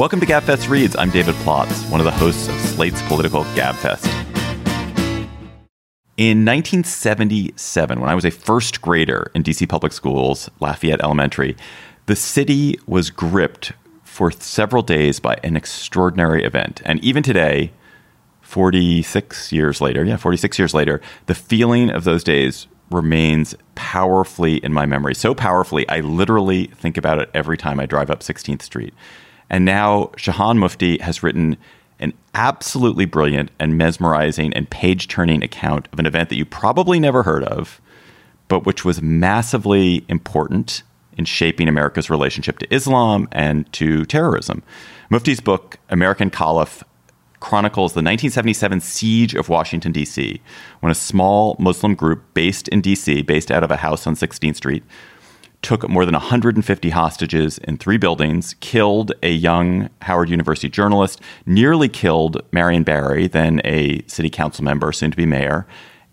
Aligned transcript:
Welcome 0.00 0.20
to 0.20 0.26
Gabfest 0.26 0.70
Reads. 0.70 0.96
I'm 0.96 1.10
David 1.10 1.34
Plotz, 1.44 1.90
one 1.90 2.00
of 2.00 2.06
the 2.06 2.10
hosts 2.10 2.48
of 2.48 2.58
Slate's 2.58 3.02
political 3.02 3.44
Gabfest. 3.54 4.06
In 6.16 6.46
1977, 6.46 8.00
when 8.00 8.08
I 8.08 8.14
was 8.14 8.24
a 8.24 8.30
first 8.30 8.80
grader 8.80 9.30
in 9.34 9.42
DC 9.42 9.68
public 9.68 9.92
schools, 9.92 10.48
Lafayette 10.58 11.02
Elementary, 11.02 11.54
the 12.06 12.16
city 12.16 12.78
was 12.86 13.10
gripped 13.10 13.72
for 14.02 14.30
several 14.30 14.82
days 14.82 15.20
by 15.20 15.36
an 15.44 15.54
extraordinary 15.54 16.44
event. 16.44 16.80
And 16.86 16.98
even 17.04 17.22
today, 17.22 17.70
46 18.40 19.52
years 19.52 19.82
later, 19.82 20.02
yeah, 20.02 20.16
46 20.16 20.58
years 20.58 20.72
later, 20.72 21.02
the 21.26 21.34
feeling 21.34 21.90
of 21.90 22.04
those 22.04 22.24
days 22.24 22.68
remains 22.90 23.54
powerfully 23.74 24.64
in 24.64 24.72
my 24.72 24.86
memory. 24.86 25.14
So 25.14 25.34
powerfully, 25.34 25.86
I 25.90 26.00
literally 26.00 26.68
think 26.68 26.96
about 26.96 27.18
it 27.18 27.28
every 27.34 27.58
time 27.58 27.78
I 27.78 27.84
drive 27.84 28.08
up 28.08 28.20
16th 28.20 28.62
Street. 28.62 28.94
And 29.50 29.64
now 29.64 30.12
Shahan 30.16 30.58
Mufti 30.58 30.98
has 30.98 31.22
written 31.22 31.56
an 31.98 32.14
absolutely 32.34 33.04
brilliant 33.04 33.50
and 33.58 33.76
mesmerizing 33.76 34.54
and 34.54 34.70
page 34.70 35.08
turning 35.08 35.42
account 35.42 35.88
of 35.92 35.98
an 35.98 36.06
event 36.06 36.30
that 36.30 36.36
you 36.36 36.46
probably 36.46 36.98
never 36.98 37.24
heard 37.24 37.44
of, 37.44 37.80
but 38.48 38.64
which 38.64 38.84
was 38.84 39.02
massively 39.02 40.04
important 40.08 40.82
in 41.18 41.24
shaping 41.24 41.68
America's 41.68 42.08
relationship 42.08 42.58
to 42.60 42.74
Islam 42.74 43.28
and 43.32 43.70
to 43.74 44.04
terrorism. 44.06 44.62
Mufti's 45.10 45.40
book, 45.40 45.78
American 45.90 46.30
Caliph, 46.30 46.82
chronicles 47.40 47.92
the 47.92 47.98
1977 47.98 48.80
siege 48.80 49.34
of 49.34 49.48
Washington, 49.48 49.92
D.C., 49.92 50.40
when 50.80 50.92
a 50.92 50.94
small 50.94 51.56
Muslim 51.58 51.94
group 51.94 52.22
based 52.34 52.68
in 52.68 52.80
D.C., 52.80 53.22
based 53.22 53.50
out 53.50 53.64
of 53.64 53.70
a 53.70 53.76
house 53.76 54.06
on 54.06 54.14
16th 54.14 54.56
Street, 54.56 54.84
took 55.62 55.88
more 55.88 56.04
than 56.04 56.14
150 56.14 56.90
hostages 56.90 57.58
in 57.58 57.76
three 57.76 57.98
buildings, 57.98 58.54
killed 58.60 59.12
a 59.22 59.30
young 59.30 59.90
Howard 60.02 60.30
University 60.30 60.68
journalist, 60.68 61.20
nearly 61.46 61.88
killed 61.88 62.40
Marion 62.52 62.82
Barry, 62.82 63.26
then 63.26 63.60
a 63.64 64.02
city 64.06 64.30
council 64.30 64.64
member, 64.64 64.92
soon 64.92 65.10
to 65.10 65.16
be 65.16 65.26
mayor, 65.26 65.66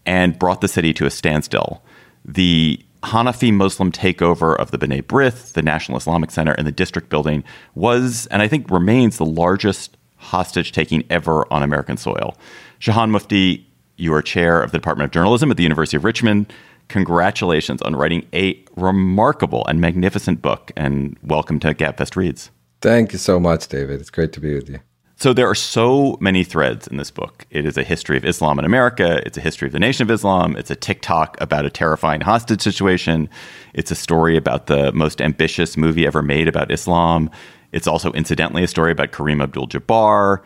and 0.05 0.37
brought 0.37 0.61
the 0.61 0.67
city 0.67 0.93
to 0.93 1.05
a 1.05 1.09
standstill. 1.09 1.81
The 2.25 2.83
Hanafi 3.03 3.53
Muslim 3.53 3.91
takeover 3.91 4.55
of 4.57 4.71
the 4.71 4.77
B'nai 4.77 5.01
B'rith, 5.01 5.53
the 5.53 5.61
National 5.61 5.97
Islamic 5.97 6.31
Center, 6.31 6.53
and 6.53 6.67
the 6.67 6.71
district 6.71 7.09
building 7.09 7.43
was, 7.75 8.27
and 8.27 8.41
I 8.41 8.47
think 8.47 8.69
remains, 8.69 9.17
the 9.17 9.25
largest 9.25 9.95
hostage 10.17 10.71
taking 10.71 11.03
ever 11.09 11.45
on 11.53 11.63
American 11.63 11.95
soil. 11.95 12.35
Shahan 12.79 13.11
Mufti, 13.11 13.65
you 13.95 14.13
are 14.13 14.21
chair 14.21 14.61
of 14.61 14.71
the 14.71 14.77
Department 14.77 15.05
of 15.05 15.11
Journalism 15.11 15.51
at 15.51 15.57
the 15.57 15.63
University 15.63 15.97
of 15.97 16.03
Richmond 16.03 16.51
congratulations 16.87 17.81
on 17.81 17.95
writing 17.95 18.25
a 18.33 18.63
remarkable 18.75 19.65
and 19.67 19.81
magnificent 19.81 20.41
book. 20.41 20.71
And 20.75 21.17
welcome 21.23 21.59
to 21.61 21.73
Gabfest 21.73 22.15
Reads. 22.15 22.51
Thank 22.81 23.13
you 23.13 23.19
so 23.19 23.39
much, 23.39 23.67
David. 23.67 23.99
It's 23.99 24.09
great 24.09 24.33
to 24.33 24.39
be 24.39 24.53
with 24.53 24.69
you. 24.69 24.79
So 25.19 25.33
there 25.33 25.49
are 25.49 25.55
so 25.55 26.15
many 26.21 26.43
threads 26.43 26.85
in 26.85 26.97
this 26.97 27.09
book. 27.09 27.47
It 27.49 27.65
is 27.65 27.75
a 27.75 27.83
history 27.83 28.17
of 28.17 28.23
Islam 28.23 28.59
in 28.59 28.65
America. 28.65 29.19
It's 29.25 29.35
a 29.35 29.41
history 29.41 29.65
of 29.65 29.71
the 29.71 29.79
Nation 29.79 30.03
of 30.03 30.11
Islam. 30.11 30.55
It's 30.55 30.69
a 30.69 30.75
tick-tock 30.75 31.37
about 31.41 31.65
a 31.65 31.71
terrifying 31.71 32.21
hostage 32.21 32.61
situation. 32.61 33.27
It's 33.73 33.89
a 33.89 33.95
story 33.95 34.37
about 34.37 34.67
the 34.67 34.91
most 34.91 35.19
ambitious 35.19 35.75
movie 35.75 36.05
ever 36.05 36.21
made 36.21 36.47
about 36.47 36.71
Islam. 36.71 37.31
It's 37.71 37.87
also 37.87 38.11
incidentally 38.11 38.63
a 38.63 38.67
story 38.67 38.91
about 38.91 39.11
Kareem 39.11 39.41
Abdul-Jabbar. 39.41 40.43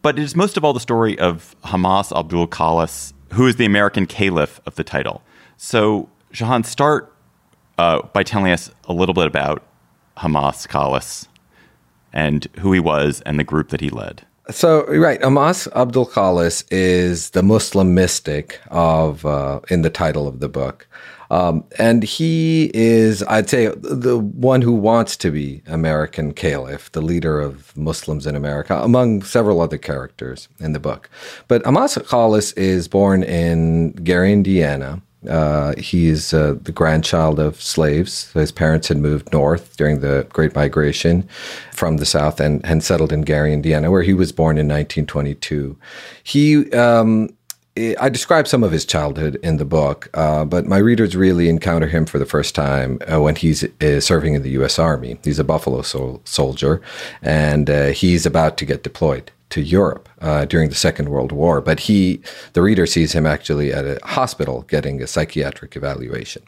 But 0.00 0.16
it 0.16 0.22
is 0.22 0.36
most 0.36 0.56
of 0.56 0.64
all 0.64 0.72
the 0.72 0.78
story 0.78 1.18
of 1.18 1.56
Hamas 1.64 2.16
Abdul 2.16 2.46
Khalis, 2.46 3.12
who 3.32 3.48
is 3.48 3.56
the 3.56 3.64
American 3.64 4.06
caliph 4.06 4.60
of 4.64 4.76
the 4.76 4.84
title. 4.84 5.23
So, 5.56 6.08
Shahan, 6.32 6.64
start 6.64 7.12
uh, 7.78 8.02
by 8.12 8.22
telling 8.22 8.52
us 8.52 8.70
a 8.84 8.92
little 8.92 9.14
bit 9.14 9.26
about 9.26 9.62
Hamas 10.16 10.66
Khalis 10.66 11.26
and 12.12 12.46
who 12.60 12.72
he 12.72 12.80
was 12.80 13.20
and 13.22 13.38
the 13.38 13.44
group 13.44 13.70
that 13.70 13.80
he 13.80 13.90
led. 13.90 14.24
So 14.50 14.84
right, 14.86 15.20
Hamas 15.20 15.74
Abdul 15.74 16.06
Khalis 16.06 16.64
is 16.70 17.30
the 17.30 17.42
Muslim 17.42 17.94
mystic 17.94 18.60
of 18.70 19.24
uh, 19.24 19.60
in 19.70 19.80
the 19.80 19.88
title 19.88 20.28
of 20.28 20.40
the 20.40 20.50
book, 20.50 20.86
um, 21.30 21.64
and 21.78 22.02
he 22.02 22.70
is, 22.74 23.22
I'd 23.22 23.48
say, 23.48 23.68
the 23.68 24.18
one 24.18 24.60
who 24.60 24.74
wants 24.74 25.16
to 25.16 25.30
be 25.30 25.62
American 25.66 26.34
caliph, 26.34 26.92
the 26.92 27.00
leader 27.00 27.40
of 27.40 27.74
Muslims 27.74 28.26
in 28.26 28.36
America, 28.36 28.78
among 28.82 29.22
several 29.22 29.62
other 29.62 29.78
characters 29.78 30.48
in 30.60 30.74
the 30.74 30.78
book. 30.78 31.08
But 31.48 31.62
Hamas 31.62 31.96
Khalis 32.04 32.56
is 32.58 32.86
born 32.86 33.22
in 33.22 33.92
Gary, 33.92 34.30
Indiana, 34.30 35.00
uh, 35.28 35.74
he's 35.76 36.32
uh, 36.32 36.56
the 36.62 36.72
grandchild 36.72 37.38
of 37.38 37.60
slaves. 37.60 38.30
His 38.32 38.52
parents 38.52 38.88
had 38.88 38.98
moved 38.98 39.32
north 39.32 39.76
during 39.76 40.00
the 40.00 40.26
Great 40.32 40.54
Migration 40.54 41.28
from 41.72 41.98
the 41.98 42.06
South 42.06 42.40
and, 42.40 42.64
and 42.64 42.82
settled 42.82 43.12
in 43.12 43.22
Gary, 43.22 43.52
Indiana, 43.52 43.90
where 43.90 44.02
he 44.02 44.14
was 44.14 44.32
born 44.32 44.56
in 44.56 44.66
1922. 44.66 45.76
He 46.22 46.70
um, 46.72 47.30
I 47.76 48.08
describe 48.08 48.46
some 48.46 48.62
of 48.62 48.70
his 48.70 48.84
childhood 48.84 49.34
in 49.42 49.56
the 49.56 49.64
book, 49.64 50.08
uh, 50.14 50.44
but 50.44 50.64
my 50.64 50.78
readers 50.78 51.16
really 51.16 51.48
encounter 51.48 51.88
him 51.88 52.06
for 52.06 52.20
the 52.20 52.26
first 52.26 52.54
time 52.54 53.00
uh, 53.12 53.20
when 53.20 53.34
he's 53.34 53.64
uh, 53.82 54.00
serving 54.00 54.34
in 54.34 54.42
the 54.42 54.50
U.S. 54.50 54.78
Army. 54.78 55.18
He's 55.24 55.40
a 55.40 55.44
Buffalo 55.44 55.82
sol- 55.82 56.20
soldier, 56.24 56.80
and 57.20 57.68
uh, 57.68 57.86
he's 57.86 58.26
about 58.26 58.56
to 58.58 58.64
get 58.64 58.84
deployed 58.84 59.32
to 59.50 59.60
Europe 59.60 60.08
uh, 60.24 60.46
during 60.46 60.70
the 60.70 60.74
Second 60.74 61.10
World 61.10 61.32
War. 61.32 61.60
But 61.60 61.78
he, 61.78 62.20
the 62.54 62.62
reader, 62.62 62.86
sees 62.86 63.12
him 63.12 63.26
actually 63.26 63.72
at 63.72 63.84
a 63.84 63.98
hospital 64.02 64.62
getting 64.62 65.02
a 65.02 65.06
psychiatric 65.06 65.76
evaluation, 65.76 66.42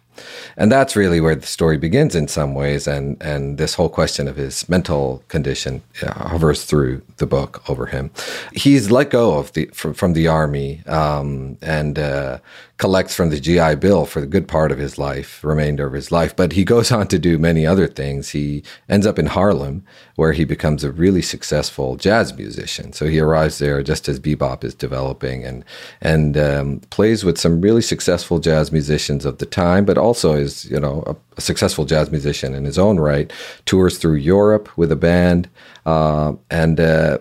and 0.56 0.72
that's 0.72 0.96
really 0.96 1.20
where 1.20 1.36
the 1.36 1.46
story 1.46 1.76
begins 1.76 2.14
in 2.14 2.26
some 2.26 2.54
ways. 2.54 2.88
And 2.88 3.22
and 3.22 3.58
this 3.58 3.74
whole 3.74 3.90
question 3.90 4.28
of 4.28 4.36
his 4.36 4.66
mental 4.68 5.22
condition 5.28 5.82
uh, 6.02 6.28
hovers 6.28 6.64
through 6.64 7.02
the 7.18 7.26
book 7.26 7.62
over 7.68 7.86
him. 7.86 8.10
He's 8.52 8.90
let 8.90 9.10
go 9.10 9.38
of 9.38 9.52
the 9.52 9.66
from, 9.66 9.92
from 9.92 10.14
the 10.14 10.26
army 10.26 10.82
um, 10.86 11.58
and 11.60 11.98
uh, 11.98 12.38
collects 12.78 13.14
from 13.14 13.30
the 13.30 13.40
GI 13.40 13.76
Bill 13.76 14.04
for 14.04 14.20
the 14.20 14.26
good 14.26 14.46
part 14.46 14.70
of 14.70 14.78
his 14.78 14.98
life, 14.98 15.42
remainder 15.42 15.86
of 15.86 15.94
his 15.94 16.12
life. 16.12 16.36
But 16.36 16.52
he 16.52 16.64
goes 16.64 16.92
on 16.92 17.08
to 17.08 17.18
do 17.18 17.38
many 17.38 17.66
other 17.66 17.86
things. 17.86 18.30
He 18.30 18.62
ends 18.88 19.06
up 19.06 19.18
in 19.18 19.26
Harlem, 19.26 19.84
where 20.16 20.32
he 20.32 20.44
becomes 20.44 20.84
a 20.84 20.92
really 20.92 21.22
successful 21.22 21.96
jazz 21.96 22.36
musician. 22.36 22.92
So 22.92 23.06
he 23.06 23.18
arrives 23.18 23.58
just 23.82 24.08
as 24.08 24.20
bebop 24.20 24.64
is 24.64 24.74
developing, 24.74 25.44
and 25.44 25.64
and 26.00 26.36
um, 26.36 26.80
plays 26.90 27.24
with 27.24 27.38
some 27.38 27.60
really 27.60 27.82
successful 27.82 28.38
jazz 28.38 28.72
musicians 28.72 29.24
of 29.24 29.38
the 29.38 29.46
time, 29.46 29.84
but 29.84 29.98
also 29.98 30.34
is 30.34 30.64
you 30.66 30.80
know 30.80 31.02
a, 31.06 31.16
a 31.36 31.40
successful 31.40 31.84
jazz 31.84 32.10
musician 32.10 32.54
in 32.54 32.64
his 32.64 32.78
own 32.78 32.98
right. 32.98 33.32
Tours 33.64 33.98
through 33.98 34.14
Europe 34.14 34.68
with 34.76 34.90
a 34.92 34.96
band, 34.96 35.48
uh, 35.84 36.32
and 36.50 36.80
uh, 36.80 37.18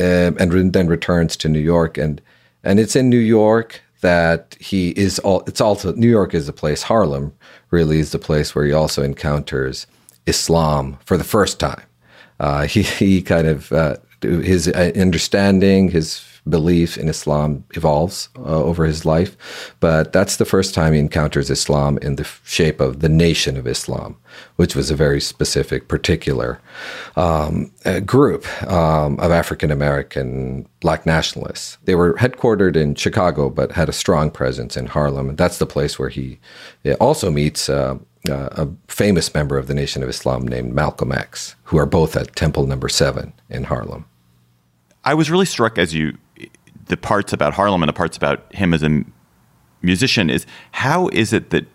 um, 0.00 0.36
and 0.38 0.72
then 0.72 0.86
returns 0.86 1.36
to 1.36 1.48
New 1.48 1.60
York, 1.60 1.98
and 1.98 2.20
and 2.64 2.78
it's 2.80 2.96
in 2.96 3.08
New 3.08 3.18
York 3.18 3.82
that 4.00 4.56
he 4.60 4.90
is 4.90 5.18
all 5.20 5.42
it's 5.46 5.60
also 5.60 5.92
New 5.94 6.10
York 6.10 6.34
is 6.34 6.46
the 6.46 6.52
place 6.52 6.82
Harlem 6.82 7.32
really 7.70 7.98
is 7.98 8.12
the 8.12 8.18
place 8.18 8.54
where 8.54 8.64
he 8.64 8.72
also 8.72 9.02
encounters 9.02 9.86
Islam 10.26 10.98
for 11.04 11.16
the 11.16 11.24
first 11.24 11.58
time. 11.58 11.82
Uh, 12.40 12.66
he 12.66 12.82
he 12.82 13.22
kind 13.22 13.46
of 13.46 13.72
uh, 13.72 13.96
his 14.22 14.68
uh, 14.68 14.92
understanding 14.96 15.90
his 15.90 16.24
belief 16.48 16.96
in 16.96 17.08
Islam 17.08 17.64
evolves 17.74 18.28
uh, 18.38 18.62
over 18.62 18.86
his 18.86 19.04
life, 19.04 19.36
but 19.80 20.12
that's 20.12 20.36
the 20.36 20.44
first 20.44 20.74
time 20.74 20.92
he 20.92 20.98
encounters 20.98 21.50
Islam 21.50 21.98
in 21.98 22.16
the 22.16 22.26
shape 22.44 22.80
of 22.80 23.00
the 23.00 23.08
Nation 23.08 23.56
of 23.56 23.66
Islam, 23.66 24.16
which 24.56 24.74
was 24.74 24.90
a 24.90 24.96
very 24.96 25.20
specific, 25.20 25.88
particular 25.88 26.60
um, 27.16 27.70
group 28.06 28.46
um, 28.70 29.18
of 29.20 29.30
African 29.30 29.70
American 29.70 30.66
black 30.80 31.04
nationalists. 31.04 31.78
They 31.84 31.94
were 31.94 32.14
headquartered 32.14 32.76
in 32.76 32.94
Chicago, 32.94 33.50
but 33.50 33.72
had 33.72 33.88
a 33.88 33.92
strong 33.92 34.30
presence 34.30 34.76
in 34.76 34.86
Harlem, 34.86 35.28
and 35.28 35.38
that's 35.38 35.58
the 35.58 35.66
place 35.66 35.98
where 35.98 36.08
he 36.08 36.38
also 37.00 37.30
meets. 37.30 37.68
Uh, 37.68 37.98
uh, 38.28 38.48
a 38.52 38.68
famous 38.88 39.32
member 39.34 39.58
of 39.58 39.66
the 39.66 39.74
Nation 39.74 40.02
of 40.02 40.08
Islam 40.08 40.46
named 40.46 40.72
Malcolm 40.72 41.12
X, 41.12 41.54
who 41.64 41.78
are 41.78 41.86
both 41.86 42.16
at 42.16 42.34
Temple 42.36 42.66
Number 42.66 42.88
Seven 42.88 43.32
in 43.48 43.64
Harlem. 43.64 44.06
I 45.04 45.14
was 45.14 45.30
really 45.30 45.46
struck 45.46 45.78
as 45.78 45.94
you 45.94 46.18
the 46.86 46.96
parts 46.96 47.32
about 47.32 47.54
Harlem 47.54 47.82
and 47.82 47.88
the 47.88 47.94
parts 47.94 48.16
about 48.16 48.52
him 48.54 48.74
as 48.74 48.82
a 48.82 49.04
musician 49.82 50.30
is 50.30 50.46
how 50.72 51.08
is 51.08 51.32
it 51.32 51.50
that 51.50 51.66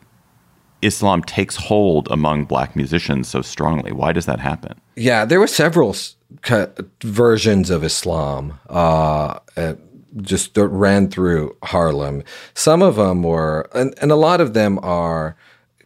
Islam 0.81 1.23
takes 1.23 1.55
hold 1.55 2.09
among 2.11 2.45
black 2.45 2.75
musicians 2.75 3.27
so 3.27 3.41
strongly? 3.41 3.91
Why 3.91 4.11
does 4.11 4.25
that 4.25 4.39
happen? 4.39 4.79
Yeah, 4.95 5.23
there 5.23 5.39
were 5.39 5.47
several 5.47 5.95
versions 7.01 7.69
of 7.69 7.83
Islam. 7.83 8.59
Uh, 8.69 9.39
just 10.21 10.55
ran 10.57 11.09
through 11.09 11.55
Harlem. 11.63 12.23
Some 12.53 12.81
of 12.81 12.97
them 12.97 13.23
were, 13.23 13.69
and, 13.73 13.93
and 14.01 14.11
a 14.11 14.15
lot 14.15 14.41
of 14.41 14.53
them 14.53 14.77
are 14.83 15.35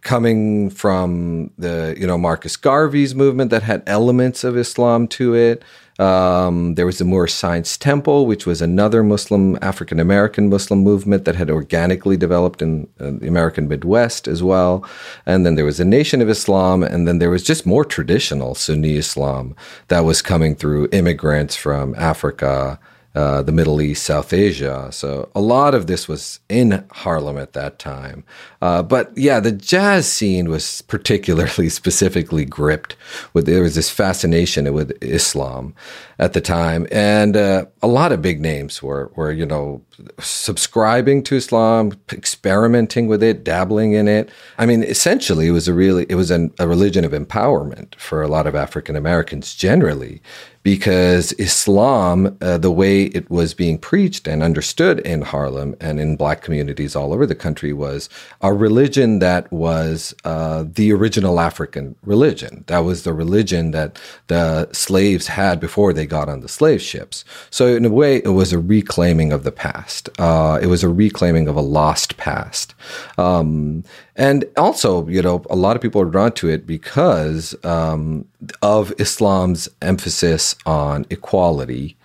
coming 0.01 0.69
from 0.69 1.51
the 1.57 1.95
you 1.97 2.07
know 2.07 2.17
Marcus 2.17 2.55
Garvey's 2.55 3.15
movement 3.15 3.51
that 3.51 3.63
had 3.63 3.83
elements 3.87 4.43
of 4.43 4.57
Islam 4.57 5.07
to 5.09 5.35
it. 5.35 5.63
Um, 5.99 6.75
there 6.75 6.85
was 6.85 6.99
the 6.99 7.05
Moorish 7.05 7.33
Science 7.33 7.75
Temple, 7.75 8.27
which 8.27 8.45
was 8.45 8.61
another 8.61 9.03
Muslim, 9.03 9.57
African 9.61 9.99
American 9.99 10.49
Muslim 10.49 10.81
movement 10.83 11.25
that 11.25 11.35
had 11.35 11.49
organically 11.49 12.17
developed 12.17 12.61
in 12.61 12.87
uh, 12.99 13.11
the 13.11 13.27
American 13.27 13.67
Midwest 13.67 14.27
as 14.27 14.43
well. 14.43 14.87
And 15.25 15.45
then 15.45 15.55
there 15.55 15.65
was 15.65 15.77
the 15.77 15.85
Nation 15.85 16.21
of 16.21 16.29
Islam, 16.29 16.83
and 16.83 17.07
then 17.07 17.17
there 17.17 17.31
was 17.31 17.43
just 17.43 17.65
more 17.65 17.83
traditional 17.83 18.53
Sunni 18.53 18.95
Islam 18.95 19.55
that 19.87 20.01
was 20.01 20.21
coming 20.21 20.55
through 20.55 20.87
immigrants 20.91 21.55
from 21.55 21.95
Africa 21.95 22.79
uh, 23.17 23.41
the 23.41 23.51
Middle 23.51 23.81
East, 23.81 24.03
South 24.03 24.31
Asia. 24.31 24.89
So 24.91 25.31
a 25.33 25.41
lot 25.41 25.73
of 25.73 25.87
this 25.87 26.07
was 26.07 26.39
in 26.49 26.85
Harlem 26.91 27.39
at 27.39 27.53
that 27.53 27.79
time. 27.79 28.23
Uh, 28.61 28.83
but 28.83 29.11
yeah, 29.17 29.39
the 29.39 29.51
jazz 29.51 30.07
scene 30.07 30.49
was 30.49 30.83
particularly 30.83 31.67
specifically 31.81 32.45
gripped 32.45 32.95
with 33.33 33.47
there 33.47 33.63
was 33.63 33.73
this 33.73 33.89
fascination 33.89 34.71
with 34.71 34.95
Islam 35.01 35.73
at 36.19 36.33
the 36.33 36.41
time, 36.41 36.85
and 36.91 37.35
uh, 37.35 37.65
a 37.81 37.87
lot 37.87 38.11
of 38.11 38.21
big 38.21 38.39
names 38.39 38.83
were 38.83 39.11
were 39.15 39.31
you 39.31 39.45
know 39.45 39.81
subscribing 40.19 41.23
to 41.23 41.35
Islam, 41.35 41.93
experimenting 42.11 43.07
with 43.07 43.23
it, 43.23 43.43
dabbling 43.43 43.93
in 43.93 44.07
it. 44.07 44.29
I 44.59 44.67
mean, 44.67 44.83
essentially, 44.83 45.47
it 45.47 45.51
was 45.51 45.67
a 45.67 45.73
really 45.73 46.05
it 46.07 46.15
was 46.15 46.29
an, 46.29 46.53
a 46.59 46.67
religion 46.67 47.03
of 47.03 47.13
empowerment 47.13 47.95
for 47.95 48.21
a 48.21 48.27
lot 48.27 48.45
of 48.45 48.55
African 48.55 48.95
Americans 48.95 49.55
generally 49.55 50.21
because 50.67 51.31
Islam, 51.39 52.37
uh, 52.41 52.57
the 52.57 52.69
way 52.69 53.03
it 53.03 53.31
was 53.31 53.53
being 53.53 53.77
preached 53.77 54.27
and 54.27 54.43
understood 54.43 54.99
in 54.99 55.21
Harlem 55.21 55.77
and 55.79 55.97
in 55.97 56.17
black 56.17 56.41
communities 56.41 56.93
all 56.93 57.13
over 57.13 57.25
the 57.25 57.35
country, 57.35 57.71
was 57.71 58.09
a 58.41 58.53
religion 58.53 59.19
that 59.19 59.49
was 59.49 60.13
uh, 60.25 60.65
the 60.67 60.91
original 60.91 61.39
African 61.39 61.95
religion. 62.03 62.65
That 62.67 62.79
was 62.79 63.03
the 63.03 63.13
religion 63.13 63.71
that 63.71 63.97
the 64.27 64.67
slaves 64.73 65.27
had 65.27 65.61
before 65.61 65.93
they 65.93 66.05
got 66.05 66.27
on 66.27 66.41
the 66.41 66.49
slave 66.49 66.81
ships. 66.81 67.23
So, 67.49 67.67
in 67.67 67.85
a 67.85 67.89
way, 67.89 68.17
it 68.17 68.33
was 68.41 68.51
a 68.51 68.59
reclaiming 68.59 69.31
of 69.31 69.45
the 69.45 69.53
past. 69.53 70.09
Uh, 70.19 70.59
it 70.61 70.67
was 70.67 70.83
a 70.83 70.89
reclaiming 70.89 71.47
of 71.47 71.55
a 71.55 71.61
lost 71.61 72.17
past. 72.17 72.75
Um, 73.17 73.85
and 74.17 74.45
also, 74.57 75.07
you 75.07 75.21
know, 75.21 75.43
a 75.49 75.55
lot 75.55 75.75
of 75.75 75.81
people 75.81 76.01
are 76.01 76.05
drawn 76.05 76.31
to 76.33 76.49
it 76.49 76.65
because 76.65 77.55
um, 77.63 78.25
of 78.63 78.91
Islam's 78.99 79.69
emphasis 79.81 80.55
on 80.65 81.05
equality 81.11 81.95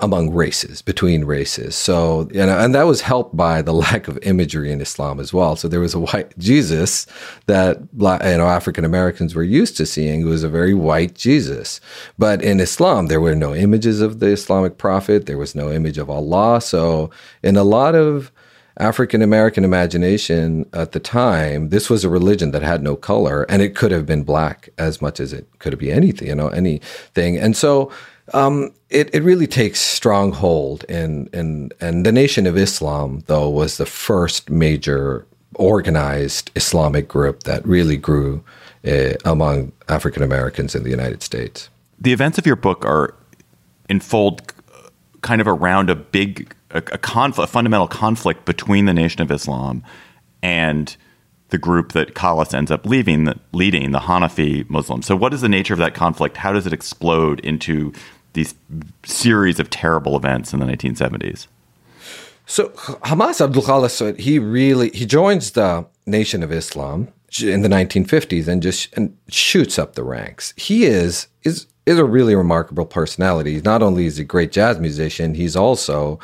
among 0.00 0.30
races, 0.34 0.82
between 0.82 1.24
races. 1.24 1.74
So, 1.74 2.28
you 2.32 2.44
know, 2.44 2.58
and 2.58 2.74
that 2.74 2.82
was 2.82 3.00
helped 3.00 3.36
by 3.36 3.62
the 3.62 3.72
lack 3.86 4.06
of 4.06 4.18
imagery 4.22 4.70
in 4.70 4.80
Islam 4.82 5.18
as 5.18 5.32
well. 5.32 5.56
So 5.56 5.66
there 5.66 5.80
was 5.80 5.94
a 5.94 6.00
white 6.00 6.36
Jesus 6.38 7.06
that 7.46 7.96
black, 7.96 8.22
you 8.22 8.36
know 8.36 8.48
African 8.48 8.84
Americans 8.84 9.34
were 9.34 9.42
used 9.42 9.76
to 9.78 9.86
seeing, 9.86 10.20
who 10.20 10.28
was 10.28 10.44
a 10.44 10.48
very 10.48 10.74
white 10.74 11.14
Jesus. 11.14 11.80
But 12.18 12.42
in 12.42 12.60
Islam, 12.60 13.06
there 13.06 13.20
were 13.20 13.34
no 13.34 13.54
images 13.54 14.00
of 14.00 14.20
the 14.20 14.26
Islamic 14.26 14.76
prophet. 14.76 15.26
There 15.26 15.38
was 15.38 15.54
no 15.54 15.72
image 15.72 15.98
of 15.98 16.10
Allah. 16.10 16.60
So 16.60 17.10
in 17.42 17.56
a 17.56 17.64
lot 17.64 17.94
of 17.94 18.30
African 18.78 19.22
American 19.22 19.64
imagination 19.64 20.66
at 20.72 20.92
the 20.92 21.00
time, 21.00 21.68
this 21.68 21.90
was 21.90 22.04
a 22.04 22.08
religion 22.08 22.52
that 22.52 22.62
had 22.62 22.82
no 22.82 22.96
color, 22.96 23.44
and 23.44 23.62
it 23.62 23.76
could 23.76 23.90
have 23.90 24.06
been 24.06 24.22
black 24.22 24.70
as 24.78 25.02
much 25.02 25.20
as 25.20 25.32
it 25.32 25.46
could 25.58 25.78
be 25.78 25.92
anything, 25.92 26.28
you 26.28 26.34
know, 26.34 26.48
anything. 26.48 27.36
And 27.36 27.56
so 27.56 27.90
um, 28.32 28.72
it, 28.88 29.14
it 29.14 29.22
really 29.22 29.46
takes 29.46 29.80
strong 29.80 30.32
hold 30.32 30.84
in, 30.84 31.28
in 31.32 31.70
and 31.80 32.06
the 32.06 32.12
Nation 32.12 32.46
of 32.46 32.56
Islam, 32.56 33.24
though, 33.26 33.48
was 33.48 33.76
the 33.76 33.86
first 33.86 34.48
major 34.48 35.26
organized 35.56 36.50
Islamic 36.54 37.08
group 37.08 37.42
that 37.42 37.66
really 37.66 37.96
grew 37.96 38.42
uh, 38.86 39.14
among 39.24 39.72
African 39.88 40.22
Americans 40.22 40.74
in 40.74 40.82
the 40.82 40.90
United 40.90 41.22
States. 41.22 41.68
The 42.00 42.12
events 42.12 42.38
of 42.38 42.46
your 42.46 42.56
book 42.56 42.84
are 42.84 43.14
unfold 43.88 44.52
kind 45.20 45.40
of 45.40 45.46
around 45.46 45.90
a 45.90 45.94
big 45.94 46.54
a, 46.72 46.78
a 46.78 46.98
conflict, 46.98 47.48
a 47.48 47.52
fundamental 47.52 47.88
conflict 47.88 48.44
between 48.44 48.86
the 48.86 48.94
Nation 48.94 49.22
of 49.22 49.30
Islam 49.30 49.82
and 50.42 50.96
the 51.50 51.58
group 51.58 51.92
that 51.92 52.14
Khalis 52.14 52.54
ends 52.54 52.70
up 52.70 52.86
leaving, 52.86 53.28
leading, 53.52 53.92
the 53.92 54.00
Hanafi 54.00 54.68
Muslims. 54.70 55.06
So, 55.06 55.14
what 55.14 55.34
is 55.34 55.42
the 55.42 55.48
nature 55.48 55.74
of 55.74 55.78
that 55.78 55.94
conflict? 55.94 56.38
How 56.38 56.52
does 56.52 56.66
it 56.66 56.72
explode 56.72 57.40
into 57.40 57.92
these 58.32 58.54
series 59.04 59.60
of 59.60 59.68
terrible 59.68 60.16
events 60.16 60.52
in 60.52 60.60
the 60.60 60.66
1970s? 60.66 61.46
So, 62.46 62.70
Hamas 63.04 63.40
Abdul 63.40 63.62
Khalis, 63.62 64.18
he 64.18 64.38
really 64.38 64.90
he 64.90 65.06
joins 65.06 65.52
the 65.52 65.86
Nation 66.06 66.42
of 66.42 66.50
Islam 66.50 67.08
in 67.40 67.62
the 67.62 67.68
1950s 67.68 68.48
and 68.48 68.62
just 68.62 68.92
and 68.94 69.16
shoots 69.28 69.78
up 69.78 69.94
the 69.94 70.02
ranks. 70.02 70.52
He 70.56 70.84
is 70.84 71.28
is 71.44 71.66
is 71.86 71.98
a 71.98 72.04
really 72.04 72.34
remarkable 72.34 72.86
personality. 72.86 73.60
Not 73.60 73.82
only 73.82 74.06
is 74.06 74.16
he 74.16 74.22
a 74.22 74.26
great 74.26 74.52
jazz 74.52 74.78
musician, 74.78 75.34
he's 75.34 75.56
also 75.56 76.18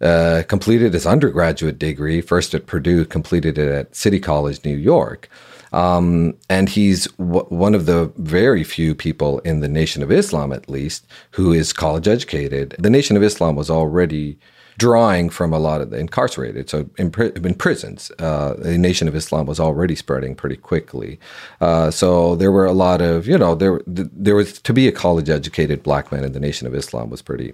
uh, 0.00 0.42
completed 0.48 0.94
his 0.94 1.06
undergraduate 1.06 1.78
degree, 1.78 2.20
first 2.20 2.54
at 2.54 2.66
Purdue, 2.66 3.04
completed 3.04 3.58
it 3.58 3.70
at 3.70 3.94
City 3.94 4.18
College, 4.18 4.64
New 4.64 4.76
York. 4.76 5.28
Um, 5.72 6.34
and 6.48 6.68
he's 6.68 7.06
w- 7.12 7.46
one 7.48 7.74
of 7.74 7.86
the 7.86 8.12
very 8.16 8.64
few 8.64 8.94
people 8.94 9.38
in 9.40 9.60
the 9.60 9.68
Nation 9.68 10.02
of 10.02 10.10
Islam, 10.10 10.52
at 10.52 10.68
least, 10.68 11.06
who 11.32 11.52
is 11.52 11.72
college 11.72 12.08
educated. 12.08 12.74
The 12.78 12.90
Nation 12.90 13.16
of 13.16 13.22
Islam 13.22 13.54
was 13.56 13.70
already 13.70 14.38
drawing 14.78 15.28
from 15.28 15.52
a 15.52 15.58
lot 15.58 15.82
of 15.82 15.90
the 15.90 15.98
incarcerated. 15.98 16.70
So 16.70 16.88
in, 16.96 17.12
in 17.44 17.54
prisons, 17.54 18.10
uh, 18.18 18.54
the 18.54 18.78
Nation 18.78 19.06
of 19.08 19.14
Islam 19.14 19.46
was 19.46 19.60
already 19.60 19.94
spreading 19.94 20.34
pretty 20.34 20.56
quickly. 20.56 21.20
Uh, 21.60 21.90
so 21.90 22.34
there 22.34 22.50
were 22.50 22.64
a 22.64 22.72
lot 22.72 23.02
of, 23.02 23.28
you 23.28 23.36
know, 23.36 23.54
there 23.54 23.80
there 23.86 24.34
was 24.34 24.58
to 24.60 24.72
be 24.72 24.88
a 24.88 24.92
college 24.92 25.28
educated 25.28 25.82
black 25.82 26.10
man 26.10 26.24
in 26.24 26.32
the 26.32 26.40
Nation 26.40 26.66
of 26.66 26.74
Islam 26.74 27.10
was 27.10 27.20
pretty 27.20 27.52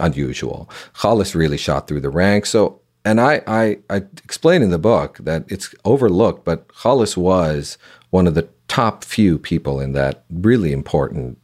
unusual. 0.00 0.68
Khalis 0.94 1.34
really 1.34 1.56
shot 1.56 1.86
through 1.86 2.00
the 2.00 2.10
ranks. 2.10 2.50
So, 2.50 2.80
and 3.04 3.20
I, 3.20 3.42
I, 3.46 3.78
I 3.90 3.96
explain 4.24 4.62
in 4.62 4.70
the 4.70 4.78
book 4.78 5.18
that 5.18 5.44
it's 5.48 5.74
overlooked, 5.84 6.44
but 6.44 6.68
Khalis 6.68 7.16
was 7.16 7.76
one 8.10 8.26
of 8.26 8.34
the 8.34 8.48
top 8.68 9.04
few 9.04 9.38
people 9.38 9.80
in 9.80 9.92
that 9.92 10.24
really 10.30 10.72
important 10.72 11.38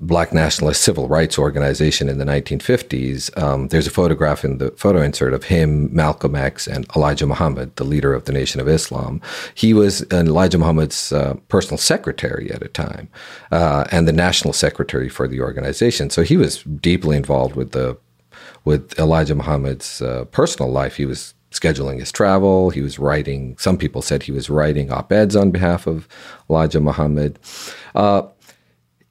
black 0.00 0.32
nationalist 0.32 0.82
civil 0.82 1.08
rights 1.08 1.38
organization 1.38 2.08
in 2.08 2.18
the 2.18 2.24
1950s. 2.24 3.36
Um, 3.40 3.68
there's 3.68 3.86
a 3.86 3.90
photograph 3.90 4.44
in 4.44 4.56
the 4.58 4.70
photo 4.72 5.02
insert 5.02 5.34
of 5.34 5.44
him, 5.44 5.94
Malcolm 5.94 6.34
X, 6.34 6.66
and 6.66 6.86
Elijah 6.96 7.26
Muhammad, 7.26 7.76
the 7.76 7.84
leader 7.84 8.14
of 8.14 8.24
the 8.24 8.32
Nation 8.32 8.60
of 8.60 8.68
Islam. 8.68 9.20
He 9.54 9.74
was 9.74 10.02
Elijah 10.10 10.58
Muhammad's 10.58 11.12
uh, 11.12 11.34
personal 11.48 11.76
secretary 11.76 12.50
at 12.50 12.62
a 12.62 12.68
time 12.68 13.08
uh, 13.52 13.84
and 13.92 14.08
the 14.08 14.12
national 14.12 14.54
secretary 14.54 15.10
for 15.10 15.28
the 15.28 15.40
organization. 15.40 16.08
So 16.08 16.22
he 16.22 16.38
was 16.38 16.62
deeply 16.62 17.16
involved 17.16 17.54
with 17.54 17.72
the 17.72 17.98
with 18.64 18.98
Elijah 18.98 19.34
Muhammad's 19.34 20.02
uh, 20.02 20.24
personal 20.26 20.70
life. 20.70 20.96
He 20.96 21.06
was 21.06 21.34
scheduling 21.50 21.98
his 21.98 22.12
travel. 22.12 22.70
He 22.70 22.80
was 22.80 22.98
writing. 22.98 23.56
Some 23.58 23.76
people 23.76 24.02
said 24.02 24.22
he 24.22 24.32
was 24.32 24.48
writing 24.48 24.90
op 24.92 25.12
eds 25.12 25.34
on 25.34 25.50
behalf 25.50 25.86
of 25.86 26.08
Elijah 26.48 26.80
Muhammad. 26.80 27.38
Uh, 27.94 28.22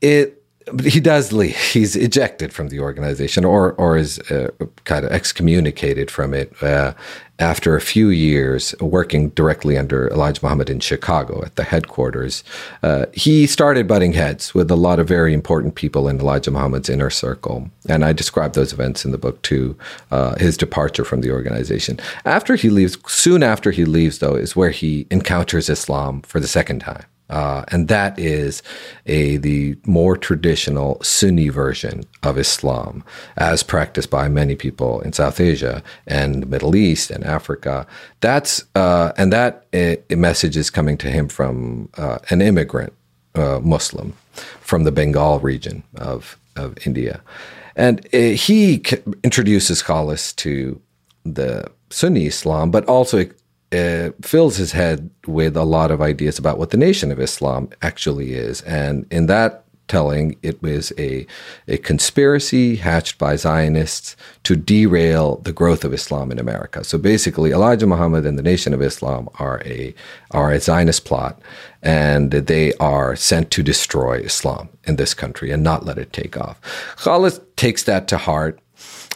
it 0.02 0.39
but 0.74 0.86
he 0.86 1.00
does 1.00 1.32
leave. 1.32 1.58
He's 1.58 1.96
ejected 1.96 2.54
from 2.54 2.70
the 2.70 2.80
organization, 2.80 3.46
or 3.46 3.74
or 3.74 3.98
is 3.98 4.20
uh, 4.32 4.50
kind 4.86 5.06
of 5.06 5.12
excommunicated 5.12 6.10
from 6.12 6.34
it 6.34 6.52
uh, 6.62 6.94
after 7.40 7.76
a 7.76 7.82
few 7.82 8.10
years 8.10 8.76
working 8.80 9.30
directly 9.30 9.78
under 9.78 10.10
Elijah 10.10 10.42
Muhammad 10.44 10.70
in 10.70 10.80
Chicago 10.80 11.44
at 11.44 11.56
the 11.56 11.64
headquarters. 11.64 12.44
Uh, 12.84 13.06
he 13.14 13.48
started 13.48 13.88
butting 13.88 14.14
heads 14.14 14.54
with 14.54 14.70
a 14.70 14.76
lot 14.76 15.00
of 15.00 15.08
very 15.08 15.34
important 15.34 15.76
people 15.76 16.08
in 16.08 16.20
Elijah 16.20 16.52
Muhammad's 16.52 16.90
inner 16.90 17.10
circle, 17.10 17.70
and 17.88 18.04
I 18.04 18.14
describe 18.14 18.54
those 18.54 18.74
events 18.74 19.06
in 19.06 19.12
the 19.12 19.18
book 19.18 19.42
too. 19.42 19.78
Uh, 20.12 20.36
his 20.38 20.58
departure 20.58 21.06
from 21.06 21.22
the 21.22 21.32
organization. 21.32 22.00
After 22.26 22.56
he 22.56 22.70
leaves, 22.70 22.98
soon 23.08 23.44
after 23.44 23.72
he 23.72 23.86
leaves, 23.86 24.20
though, 24.20 24.36
is 24.36 24.56
where 24.56 24.72
he 24.72 25.08
encounters 25.10 25.70
Islam 25.70 26.22
for 26.22 26.40
the 26.40 26.48
second 26.48 26.80
time. 26.80 27.06
Uh, 27.30 27.64
and 27.68 27.88
that 27.88 28.18
is 28.18 28.64
a 29.06 29.38
the 29.38 29.78
more 29.86 30.18
traditional 30.18 31.02
Sunni 31.04 31.50
version 31.50 32.04
of 32.24 32.38
Islam, 32.38 33.04
as 33.38 33.64
practiced 33.64 34.10
by 34.10 34.28
many 34.28 34.56
people 34.56 35.02
in 35.02 35.14
South 35.14 35.40
Asia 35.40 35.84
and 36.08 36.44
the 36.44 36.48
Middle 36.48 36.76
East 36.76 37.12
and 37.12 37.24
Africa. 37.24 37.86
That's 38.22 38.64
uh, 38.76 39.12
and 39.18 39.32
that 39.32 39.66
uh, 39.74 39.96
message 40.16 40.58
is 40.58 40.70
coming 40.70 40.98
to 40.98 41.10
him 41.10 41.28
from 41.28 41.90
uh, 41.98 42.20
an 42.30 42.42
immigrant 42.42 42.94
uh, 43.36 43.60
Muslim 43.62 44.14
from 44.62 44.84
the 44.84 44.92
Bengal 44.92 45.40
region 45.40 45.84
of 45.96 46.38
of 46.56 46.76
India, 46.86 47.22
and 47.76 48.06
uh, 48.14 48.18
he 48.18 48.84
introduces 49.24 49.84
Khalis 49.84 50.36
to 50.38 50.82
the 51.24 51.70
Sunni 51.90 52.26
Islam, 52.26 52.72
but 52.72 52.86
also 52.86 53.26
uh, 53.72 54.12
fills 54.22 54.58
his 54.58 54.72
head 54.72 55.10
with 55.28 55.56
a 55.56 55.64
lot 55.64 55.92
of 55.92 56.02
ideas 56.02 56.40
about 56.40 56.58
what 56.58 56.72
the 56.72 56.78
Nation 56.78 57.12
of 57.12 57.20
Islam 57.20 57.70
actually 57.82 58.34
is. 58.34 58.62
And 58.62 59.06
in 59.12 59.28
that 59.28 59.66
telling 59.90 60.38
it 60.42 60.62
was 60.62 60.94
a, 60.98 61.26
a 61.68 61.78
conspiracy 61.80 62.78
hatched 62.78 63.18
by 63.18 63.36
Zionists 63.36 64.16
to 64.44 64.56
derail 64.56 65.38
the 65.38 65.52
growth 65.52 65.84
of 65.84 65.94
Islam 65.94 66.32
in 66.32 66.40
America. 66.40 66.84
So 66.84 66.98
basically, 66.98 67.52
Elijah 67.52 67.88
Muhammad 67.88 68.26
and 68.26 68.38
the 68.38 68.44
Nation 68.44 68.74
of 68.74 68.82
Islam 68.82 69.28
are 69.40 69.62
a 69.66 69.94
are 70.32 70.52
a 70.52 70.60
Zionist 70.60 71.04
plot, 71.04 71.42
and 71.82 72.32
they 72.32 72.74
are 72.76 73.16
sent 73.16 73.52
to 73.52 73.64
destroy 73.64 74.20
Islam 74.20 74.70
in 74.86 74.96
this 74.96 75.14
country 75.14 75.52
and 75.52 75.64
not 75.64 75.86
let 75.86 75.98
it 75.98 76.14
take 76.14 76.38
off. 76.38 76.62
Khalid 76.98 77.58
takes 77.58 77.84
that 77.84 78.08
to 78.08 78.18
heart 78.18 78.60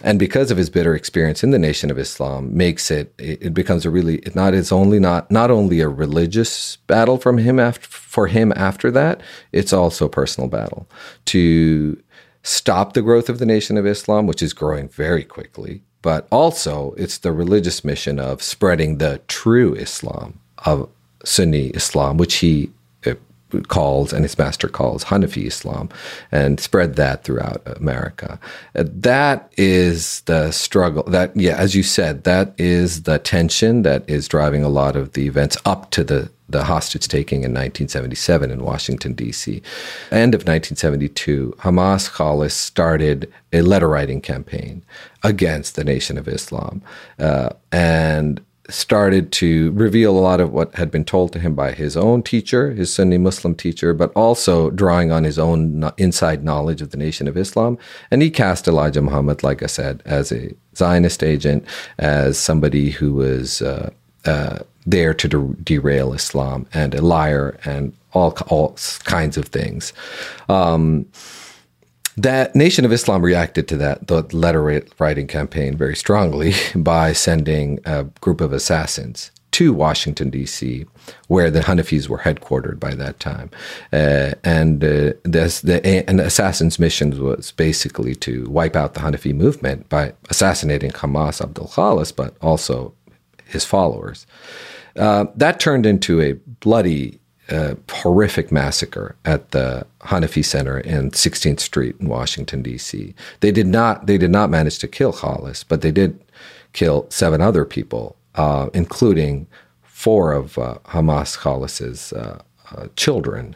and 0.01 0.17
because 0.17 0.49
of 0.49 0.57
his 0.57 0.69
bitter 0.69 0.95
experience 0.95 1.43
in 1.43 1.51
the 1.51 1.59
Nation 1.59 1.91
of 1.91 1.99
Islam, 1.99 2.55
makes 2.55 2.89
it 2.89 3.13
it 3.17 3.53
becomes 3.53 3.85
a 3.85 3.89
really 3.89 4.21
not 4.33 4.53
it's 4.53 4.71
only 4.71 4.99
not 4.99 5.29
not 5.29 5.51
only 5.51 5.81
a 5.81 5.89
religious 5.89 6.77
battle 6.87 7.17
from 7.17 7.37
him 7.37 7.59
after 7.59 7.87
for 7.87 8.27
him 8.27 8.51
after 8.55 8.89
that, 8.91 9.21
it's 9.51 9.73
also 9.73 10.05
a 10.05 10.09
personal 10.09 10.49
battle. 10.49 10.87
To 11.25 12.01
stop 12.41 12.93
the 12.93 13.01
growth 13.01 13.29
of 13.29 13.39
the 13.39 13.45
Nation 13.45 13.77
of 13.77 13.85
Islam, 13.85 14.27
which 14.27 14.41
is 14.41 14.53
growing 14.53 14.89
very 14.89 15.23
quickly, 15.23 15.83
but 16.01 16.27
also 16.31 16.93
it's 16.97 17.19
the 17.19 17.31
religious 17.31 17.85
mission 17.85 18.19
of 18.19 18.41
spreading 18.41 18.97
the 18.97 19.21
true 19.27 19.73
Islam 19.75 20.39
of 20.65 20.89
Sunni 21.23 21.67
Islam, 21.67 22.17
which 22.17 22.35
he 22.35 22.71
calls 23.61 24.13
and 24.13 24.23
his 24.23 24.37
master 24.37 24.67
calls 24.67 25.05
Hanafi 25.05 25.45
Islam 25.45 25.89
and 26.31 26.59
spread 26.59 26.95
that 26.95 27.23
throughout 27.23 27.61
America. 27.77 28.39
That 28.73 29.51
is 29.57 30.21
the 30.21 30.51
struggle 30.51 31.03
that, 31.03 31.35
yeah, 31.35 31.57
as 31.57 31.75
you 31.75 31.83
said, 31.83 32.23
that 32.23 32.53
is 32.57 33.03
the 33.03 33.19
tension 33.19 33.83
that 33.83 34.07
is 34.09 34.27
driving 34.27 34.63
a 34.63 34.69
lot 34.69 34.95
of 34.95 35.13
the 35.13 35.27
events 35.27 35.57
up 35.65 35.91
to 35.91 36.03
the 36.03 36.29
the 36.49 36.63
hostage 36.63 37.07
taking 37.07 37.39
in 37.39 37.51
1977 37.51 38.51
in 38.51 38.63
Washington, 38.63 39.13
D.C. 39.13 39.61
End 40.11 40.35
of 40.35 40.41
1972, 40.41 41.55
Hamas 41.59 42.09
Khalis 42.11 42.51
started 42.51 43.31
a 43.51 43.61
letter 43.61 43.87
writing 43.89 44.21
campaign 44.21 44.83
against 45.23 45.75
the 45.75 45.83
Nation 45.83 46.17
of 46.17 46.27
Islam. 46.27 46.81
Uh, 47.17 47.49
and 47.71 48.41
started 48.69 49.31
to 49.33 49.71
reveal 49.71 50.17
a 50.17 50.21
lot 50.21 50.39
of 50.39 50.53
what 50.53 50.73
had 50.75 50.89
been 50.89 51.03
told 51.03 51.33
to 51.33 51.39
him 51.39 51.53
by 51.53 51.73
his 51.73 51.97
own 51.97 52.23
teacher, 52.23 52.71
his 52.71 52.93
Sunni 52.93 53.17
Muslim 53.17 53.55
teacher, 53.55 53.93
but 53.93 54.11
also 54.15 54.69
drawing 54.69 55.11
on 55.11 55.25
his 55.25 55.37
own 55.37 55.91
inside 55.97 56.43
knowledge 56.43 56.81
of 56.81 56.91
the 56.91 56.97
Nation 56.97 57.27
of 57.27 57.35
Islam. 57.35 57.77
And 58.09 58.21
he 58.21 58.29
cast 58.29 58.67
Elijah 58.67 59.01
Muhammad, 59.01 59.43
like 59.43 59.61
I 59.61 59.67
said, 59.67 60.01
as 60.05 60.31
a 60.31 60.53
Zionist 60.75 61.23
agent, 61.23 61.65
as 61.99 62.37
somebody 62.37 62.89
who 62.89 63.13
was 63.13 63.61
uh, 63.61 63.89
uh, 64.25 64.59
there 64.85 65.13
to 65.13 65.27
de- 65.27 65.55
derail 65.63 66.13
Islam 66.13 66.65
and 66.73 66.95
a 66.95 67.01
liar 67.01 67.59
and 67.65 67.93
all, 68.13 68.31
all 68.47 68.77
kinds 69.03 69.37
of 69.37 69.45
things. 69.45 69.91
Um, 70.47 71.05
that 72.17 72.55
Nation 72.55 72.85
of 72.85 72.91
Islam 72.91 73.23
reacted 73.23 73.67
to 73.69 73.77
that 73.77 74.07
the 74.07 74.23
letter 74.35 74.83
writing 74.99 75.27
campaign 75.27 75.75
very 75.75 75.95
strongly 75.95 76.53
by 76.75 77.13
sending 77.13 77.79
a 77.85 78.05
group 78.21 78.41
of 78.41 78.53
assassins 78.53 79.31
to 79.53 79.71
Washington 79.71 80.31
D.C., 80.31 80.83
where 81.27 81.51
the 81.51 81.59
Hanafis 81.59 82.09
were 82.09 82.17
headquartered 82.17 82.79
by 82.79 82.95
that 82.95 83.19
time, 83.19 83.51
uh, 83.91 84.31
and 84.43 84.83
uh, 84.83 85.13
this, 85.23 85.61
the 85.61 86.03
assassin's 86.19 86.79
mission 86.79 87.23
was 87.23 87.51
basically 87.51 88.15
to 88.15 88.49
wipe 88.49 88.75
out 88.75 88.95
the 88.95 88.99
Hanafi 89.01 89.33
movement 89.33 89.87
by 89.89 90.13
assassinating 90.29 90.89
Hamas 90.91 91.39
Abdul 91.39 91.67
Khalis, 91.67 92.15
but 92.15 92.35
also 92.41 92.95
his 93.45 93.63
followers. 93.63 94.25
Uh, 94.95 95.25
that 95.35 95.59
turned 95.59 95.85
into 95.85 96.19
a 96.19 96.33
bloody 96.33 97.19
a 97.49 97.77
horrific 97.91 98.51
massacre 98.51 99.15
at 99.25 99.51
the 99.51 99.85
Hanafi 100.01 100.43
Center 100.43 100.79
in 100.79 101.11
16th 101.11 101.59
Street 101.59 101.95
in 101.99 102.07
Washington 102.07 102.61
D.C. 102.61 103.13
They 103.41 103.51
did 103.51 103.67
not 103.67 104.05
they 104.05 104.17
did 104.17 104.31
not 104.31 104.49
manage 104.49 104.79
to 104.79 104.87
kill 104.87 105.13
Khalis, 105.13 105.63
but 105.67 105.81
they 105.81 105.91
did 105.91 106.19
kill 106.73 107.05
seven 107.09 107.41
other 107.41 107.65
people, 107.65 108.15
uh, 108.35 108.69
including 108.73 109.47
four 109.83 110.33
of 110.33 110.57
uh, 110.57 110.77
Hamas 110.85 111.37
Khalis's 111.37 112.13
uh, 112.13 112.41
uh, 112.71 112.87
children. 112.95 113.55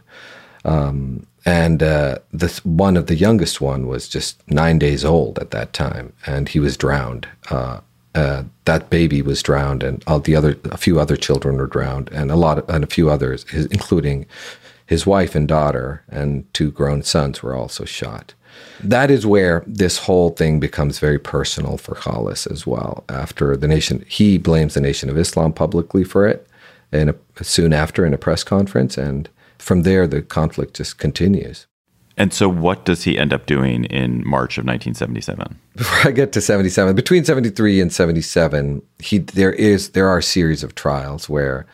Um, 0.66 1.26
and 1.46 1.82
uh, 1.82 2.18
this 2.34 2.64
one 2.66 2.98
of 2.98 3.08
the 3.08 3.16
youngest 3.16 3.62
one 3.62 3.88
was 3.88 4.10
just 4.10 4.46
nine 4.50 4.80
days 4.80 5.06
old 5.06 5.40
at 5.40 5.52
that 5.52 5.72
time, 5.72 6.12
and 6.26 6.50
he 6.50 6.60
was 6.60 6.76
drowned 6.76 7.28
uh, 8.18 8.44
that 8.66 8.90
baby 8.90 9.22
was 9.22 9.44
drowned, 9.44 9.84
and 9.84 10.04
all 10.08 10.20
the 10.20 10.36
other 10.36 10.58
a 10.72 10.78
few 10.78 11.00
other 11.00 11.16
children 11.16 11.58
were 11.58 11.68
drowned, 11.68 12.10
and 12.12 12.32
a 12.32 12.36
lot 12.36 12.58
of, 12.58 12.68
and 12.68 12.84
a 12.84 12.88
few 12.88 13.12
others, 13.12 13.48
his, 13.50 13.68
including 13.68 14.26
his 14.88 15.06
wife 15.06 15.36
and 15.36 15.48
daughter, 15.48 16.02
and 16.10 16.52
two 16.52 16.72
grown 16.72 17.04
sons 17.04 17.44
were 17.44 17.54
also 17.54 17.86
shot. 17.86 18.34
That 18.84 19.12
is 19.12 19.28
where 19.28 19.64
this 19.68 20.00
whole 20.00 20.32
thing 20.32 20.60
becomes 20.60 20.98
very 20.98 21.20
personal 21.20 21.78
for 21.78 21.94
Khalis 21.94 22.52
as 22.52 22.66
well. 22.66 23.04
After 23.08 23.56
the 23.56 23.68
nation, 23.68 24.04
he 24.08 24.40
blames 24.40 24.74
the 24.74 24.82
Nation 24.82 25.10
of 25.12 25.18
Islam 25.18 25.54
publicly 25.54 26.04
for 26.04 26.28
it, 26.28 26.48
and 26.92 27.14
soon 27.44 27.72
after 27.72 28.04
in 28.04 28.16
a 28.16 28.18
press 28.18 28.44
conference, 28.44 28.98
and 28.98 29.30
from 29.60 29.84
there 29.84 30.08
the 30.08 30.24
conflict 30.24 30.78
just 30.78 30.98
continues. 30.98 31.68
And 32.18 32.34
so, 32.34 32.50
what 32.50 32.84
does 32.84 33.04
he 33.04 33.18
end 33.18 33.32
up 33.32 33.46
doing 33.46 33.86
in 33.86 34.28
March 34.28 34.58
of 34.58 34.66
1977? 34.66 35.60
Before 35.76 36.10
I 36.10 36.12
get 36.12 36.32
to 36.34 36.42
77, 36.42 36.96
between 36.96 37.24
73 37.24 37.80
and 37.80 37.94
77, 37.94 38.82
he 39.00 39.20
there 39.20 39.54
is 39.54 39.92
there 39.92 40.10
are 40.10 40.18
a 40.18 40.24
series 40.24 40.64
of 40.64 40.74
trials 40.74 41.30
where 41.30 41.68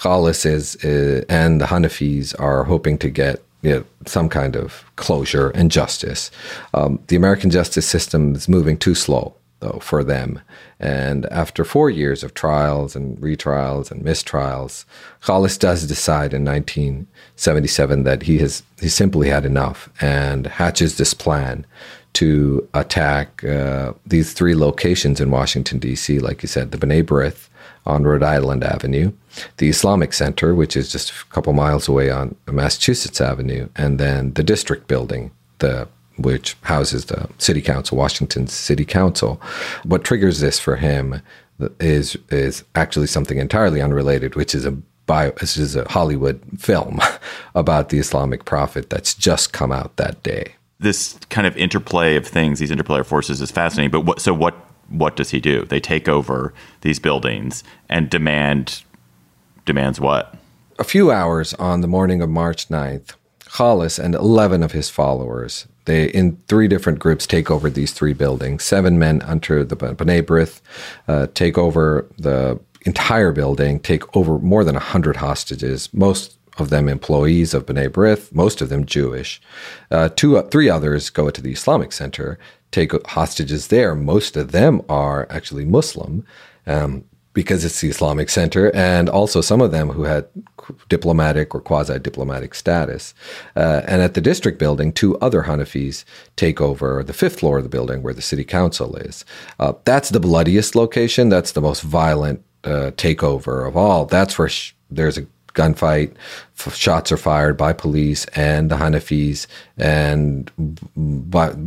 Khalis 0.00 0.44
is 0.44 0.76
uh, 0.84 1.24
and 1.28 1.60
the 1.60 1.66
Hanafis 1.66 2.38
are 2.40 2.64
hoping 2.64 2.98
to 2.98 3.08
get 3.08 3.42
you 3.62 3.70
know, 3.70 3.84
some 4.06 4.28
kind 4.28 4.56
of 4.56 4.84
closure 4.96 5.50
and 5.50 5.70
justice. 5.70 6.30
Um, 6.74 6.98
the 7.06 7.16
American 7.16 7.50
justice 7.50 7.86
system 7.86 8.34
is 8.34 8.48
moving 8.48 8.76
too 8.76 8.94
slow 8.94 9.36
though 9.60 9.78
for 9.82 10.04
them. 10.04 10.40
And 10.78 11.26
after 11.26 11.64
four 11.64 11.90
years 11.90 12.22
of 12.22 12.34
trials 12.34 12.94
and 12.94 13.18
retrials 13.18 13.90
and 13.90 14.04
mistrials, 14.04 14.84
Khalis 15.22 15.58
does 15.58 15.86
decide 15.86 16.34
in 16.34 16.44
1977 16.44 18.04
that 18.04 18.22
he 18.24 18.38
has 18.38 18.62
he 18.80 18.88
simply 18.88 19.28
had 19.28 19.44
enough 19.44 19.88
and 20.00 20.46
hatches 20.46 20.96
this 20.96 21.14
plan 21.14 21.66
to 22.14 22.66
attack 22.72 23.44
uh, 23.44 23.92
these 24.06 24.32
three 24.32 24.54
locations 24.54 25.20
in 25.20 25.30
Washington 25.30 25.78
D.C. 25.78 26.18
Like 26.18 26.42
you 26.42 26.48
said, 26.48 26.70
the 26.70 26.78
B'nai 26.78 27.02
B'rith 27.02 27.48
on 27.84 28.04
Rhode 28.04 28.22
Island 28.22 28.64
Avenue, 28.64 29.12
the 29.58 29.68
Islamic 29.68 30.12
Center, 30.12 30.54
which 30.54 30.76
is 30.76 30.90
just 30.90 31.10
a 31.10 31.24
couple 31.26 31.52
miles 31.52 31.88
away 31.88 32.10
on 32.10 32.34
Massachusetts 32.46 33.20
Avenue, 33.20 33.68
and 33.76 33.98
then 33.98 34.32
the 34.32 34.42
District 34.42 34.88
Building, 34.88 35.30
the 35.58 35.88
which 36.16 36.56
houses 36.62 37.06
the 37.06 37.28
city 37.38 37.60
council, 37.60 37.98
Washington 37.98 38.46
City 38.46 38.84
Council. 38.84 39.40
What 39.84 40.04
triggers 40.04 40.40
this 40.40 40.58
for 40.58 40.76
him 40.76 41.22
is 41.80 42.16
is 42.30 42.64
actually 42.74 43.06
something 43.06 43.38
entirely 43.38 43.80
unrelated, 43.80 44.34
which 44.34 44.54
is 44.54 44.64
a 44.64 44.72
bio, 45.06 45.30
this 45.32 45.56
is 45.56 45.76
a 45.76 45.88
Hollywood 45.88 46.40
film 46.58 47.00
about 47.54 47.88
the 47.88 47.98
Islamic 47.98 48.44
Prophet 48.44 48.90
that's 48.90 49.14
just 49.14 49.52
come 49.52 49.72
out 49.72 49.96
that 49.96 50.22
day. 50.22 50.54
This 50.78 51.18
kind 51.30 51.46
of 51.46 51.56
interplay 51.56 52.16
of 52.16 52.26
things, 52.26 52.58
these 52.58 52.70
interplay 52.70 53.00
of 53.00 53.06
forces, 53.06 53.40
is 53.40 53.50
fascinating. 53.50 53.90
But 53.90 54.02
what, 54.02 54.20
so 54.20 54.34
what? 54.34 54.54
What 54.88 55.16
does 55.16 55.30
he 55.30 55.40
do? 55.40 55.64
They 55.64 55.80
take 55.80 56.08
over 56.08 56.54
these 56.82 57.00
buildings 57.00 57.64
and 57.88 58.08
demand 58.08 58.84
demands 59.64 59.98
what? 59.98 60.36
A 60.78 60.84
few 60.84 61.10
hours 61.10 61.54
on 61.54 61.80
the 61.80 61.88
morning 61.88 62.22
of 62.22 62.30
March 62.30 62.68
9th, 62.68 63.14
Khalis 63.46 63.98
and 63.98 64.14
11 64.14 64.62
of 64.62 64.70
his 64.70 64.88
followers 64.88 65.66
they, 65.86 66.08
in 66.08 66.38
three 66.48 66.68
different 66.68 66.98
groups, 66.98 67.26
take 67.26 67.50
over 67.50 67.70
these 67.70 67.92
three 67.92 68.12
buildings. 68.12 68.62
Seven 68.62 68.98
men 68.98 69.22
enter 69.22 69.64
the 69.64 69.76
B'nai 69.76 70.22
B'rith, 70.22 70.60
uh, 71.08 71.28
take 71.34 71.56
over 71.56 72.06
the 72.18 72.60
entire 72.84 73.32
building, 73.32 73.80
take 73.80 74.16
over 74.16 74.38
more 74.38 74.62
than 74.64 74.74
100 74.74 75.16
hostages, 75.16 75.92
most 75.92 76.38
of 76.58 76.70
them 76.70 76.88
employees 76.88 77.54
of 77.54 77.66
B'nai 77.66 77.88
B'rith, 77.88 78.32
most 78.34 78.60
of 78.60 78.68
them 78.68 78.84
Jewish. 78.84 79.40
Uh, 79.90 80.08
two, 80.08 80.36
uh, 80.36 80.42
three 80.42 80.68
others 80.68 81.10
go 81.10 81.30
to 81.30 81.40
the 81.40 81.52
Islamic 81.52 81.92
Center, 81.92 82.38
take 82.70 82.92
hostages 83.08 83.68
there. 83.68 83.94
Most 83.94 84.36
of 84.36 84.52
them 84.52 84.82
are 84.88 85.26
actually 85.30 85.64
Muslim. 85.64 86.26
Um, 86.66 87.04
because 87.36 87.66
it's 87.66 87.82
the 87.82 87.90
Islamic 87.90 88.30
Center, 88.30 88.74
and 88.74 89.10
also 89.10 89.42
some 89.42 89.60
of 89.60 89.70
them 89.70 89.90
who 89.90 90.04
had 90.04 90.26
diplomatic 90.88 91.54
or 91.54 91.60
quasi 91.60 91.98
diplomatic 91.98 92.54
status. 92.54 93.12
Uh, 93.54 93.82
and 93.86 94.00
at 94.00 94.14
the 94.14 94.22
district 94.22 94.58
building, 94.58 94.90
two 94.90 95.18
other 95.18 95.42
Hanafis 95.42 96.06
take 96.36 96.62
over 96.62 97.04
the 97.04 97.12
fifth 97.12 97.40
floor 97.40 97.58
of 97.58 97.62
the 97.62 97.68
building 97.68 98.02
where 98.02 98.14
the 98.14 98.22
city 98.22 98.42
council 98.42 98.96
is. 98.96 99.26
Uh, 99.60 99.74
that's 99.84 100.08
the 100.08 100.18
bloodiest 100.18 100.74
location. 100.74 101.28
That's 101.28 101.52
the 101.52 101.60
most 101.60 101.82
violent 101.82 102.42
uh, 102.64 102.92
takeover 102.96 103.68
of 103.68 103.76
all. 103.76 104.06
That's 104.06 104.38
where 104.38 104.48
sh- 104.48 104.72
there's 104.90 105.18
a 105.18 105.26
gunfight. 105.56 106.12
Shots 106.72 107.10
are 107.10 107.16
fired 107.16 107.56
by 107.56 107.72
police 107.72 108.24
and 108.26 108.70
the 108.70 108.76
Hanafis. 108.76 109.46
And 109.76 110.50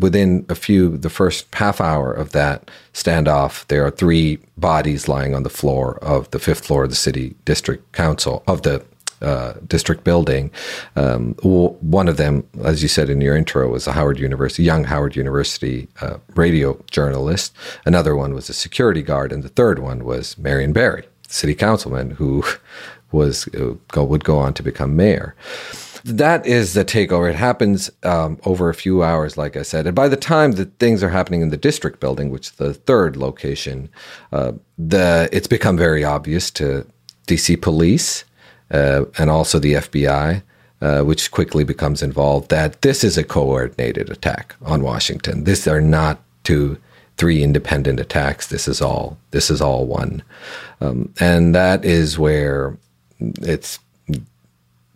within 0.01 0.45
a 0.49 0.55
few, 0.55 0.97
the 0.97 1.09
first 1.09 1.53
half 1.53 1.81
hour 1.81 2.13
of 2.13 2.31
that 2.31 2.71
standoff, 2.93 3.67
there 3.67 3.85
are 3.85 3.91
three 3.91 4.39
bodies 4.57 5.07
lying 5.07 5.35
on 5.35 5.43
the 5.43 5.49
floor 5.49 5.97
of 6.01 6.31
the 6.31 6.39
fifth 6.39 6.65
floor 6.65 6.85
of 6.85 6.89
the 6.89 6.95
city 6.95 7.35
district 7.45 7.91
council 7.91 8.43
of 8.47 8.61
the 8.61 8.83
uh, 9.21 9.53
district 9.67 10.03
building. 10.05 10.49
Um, 10.95 11.33
one 11.43 12.07
of 12.07 12.17
them, 12.17 12.47
as 12.63 12.81
you 12.81 12.87
said 12.87 13.09
in 13.09 13.19
your 13.19 13.35
intro, 13.35 13.67
was 13.69 13.85
a 13.85 13.91
Howard 13.91 14.17
University, 14.17 14.63
young 14.63 14.85
Howard 14.85 15.15
University 15.15 15.89
uh, 16.01 16.19
radio 16.35 16.81
journalist. 16.89 17.53
Another 17.85 18.15
one 18.15 18.33
was 18.33 18.49
a 18.49 18.53
security 18.53 19.01
guard, 19.01 19.33
and 19.33 19.43
the 19.43 19.49
third 19.49 19.79
one 19.79 20.05
was 20.05 20.37
Marion 20.37 20.71
Barry, 20.71 21.05
city 21.27 21.53
councilman, 21.53 22.11
who 22.11 22.45
was 23.11 23.47
uh, 23.55 23.73
go, 23.89 24.03
would 24.03 24.23
go 24.23 24.37
on 24.37 24.53
to 24.53 24.63
become 24.63 24.95
mayor 24.95 25.35
that 26.03 26.45
is 26.45 26.73
the 26.73 26.85
takeover. 26.85 27.29
It 27.29 27.35
happens 27.35 27.89
um, 28.03 28.39
over 28.45 28.69
a 28.69 28.73
few 28.73 29.03
hours, 29.03 29.37
like 29.37 29.57
I 29.57 29.63
said. 29.63 29.85
And 29.85 29.95
by 29.95 30.07
the 30.07 30.17
time 30.17 30.53
that 30.53 30.77
things 30.79 31.03
are 31.03 31.09
happening 31.09 31.41
in 31.41 31.49
the 31.49 31.57
district 31.57 31.99
building, 31.99 32.29
which 32.29 32.47
is 32.47 32.51
the 32.53 32.73
third 32.73 33.17
location, 33.17 33.89
uh, 34.31 34.53
the 34.77 35.29
it's 35.31 35.47
become 35.47 35.77
very 35.77 36.03
obvious 36.03 36.51
to 36.51 36.85
DC 37.27 37.61
police 37.61 38.23
uh, 38.71 39.05
and 39.17 39.29
also 39.29 39.59
the 39.59 39.73
FBI, 39.73 40.41
uh, 40.81 41.01
which 41.01 41.31
quickly 41.31 41.63
becomes 41.63 42.01
involved, 42.01 42.49
that 42.49 42.81
this 42.81 43.03
is 43.03 43.17
a 43.17 43.23
coordinated 43.23 44.09
attack 44.09 44.55
on 44.61 44.81
Washington. 44.81 45.43
These 45.43 45.67
are 45.67 45.81
not 45.81 46.21
two, 46.43 46.77
three 47.17 47.43
independent 47.43 47.99
attacks. 47.99 48.47
This 48.47 48.67
is 48.67 48.81
all. 48.81 49.17
This 49.31 49.49
is 49.49 49.61
all 49.61 49.85
one, 49.85 50.23
um, 50.79 51.13
and 51.19 51.53
that 51.53 51.83
is 51.83 52.17
where 52.17 52.77
it's 53.19 53.79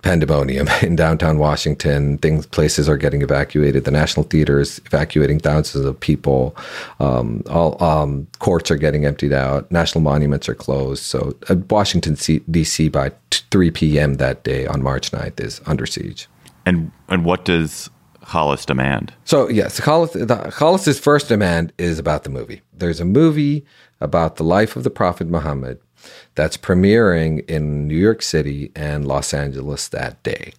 pandemonium 0.04 0.68
in 0.84 0.96
downtown 0.96 1.40
Washington. 1.40 2.20
Things, 2.20 2.46
places 2.46 2.88
are 2.88 2.98
getting 2.98 3.24
evacuated. 3.24 3.86
The 3.86 3.92
National 3.92 4.24
Theater 4.24 4.60
is 4.60 4.80
evacuating 4.86 5.40
thousands 5.40 5.86
of 5.86 6.00
people. 6.00 6.56
Um, 7.00 7.42
all 7.50 7.82
um, 7.84 8.28
courts 8.38 8.70
are 8.70 8.78
getting 8.78 9.06
emptied 9.06 9.34
out. 9.34 9.72
National 9.72 10.02
monuments 10.02 10.48
are 10.48 10.56
closed. 10.56 11.04
So 11.04 11.36
uh, 11.50 11.56
Washington 11.70 12.16
D.C. 12.52 12.90
by 12.90 13.12
3 13.32 13.72
p.m. 13.72 14.16
that 14.16 14.44
day 14.44 14.68
on 14.68 14.84
March 14.84 15.12
9th 15.12 15.40
is 15.40 15.60
under 15.66 15.88
siege. 15.88 16.28
And 16.66 16.92
and 17.10 17.26
what 17.26 17.44
does 17.44 17.90
Khalis 18.22 18.66
demand? 18.66 19.14
So 19.26 19.50
yes, 19.50 19.80
Khalis, 19.82 20.14
the, 20.14 20.36
Khalis's 20.52 21.00
first 21.00 21.28
demand 21.28 21.74
is 21.78 22.00
about 22.00 22.24
the 22.24 22.30
movie. 22.30 22.62
There's 22.74 23.02
a 23.02 23.06
movie 23.06 23.66
about 24.00 24.38
the 24.38 24.44
life 24.44 24.76
of 24.78 24.84
the 24.84 24.90
Prophet 24.90 25.28
Muhammad 25.28 25.80
that's 26.36 26.58
premiering 26.58 27.48
in 27.50 27.88
New 27.88 27.98
York 27.98 28.22
City 28.22 28.72
and 28.76 29.08
Los 29.08 29.34
Angeles 29.34 29.88
that 29.90 30.22
day. 30.24 30.54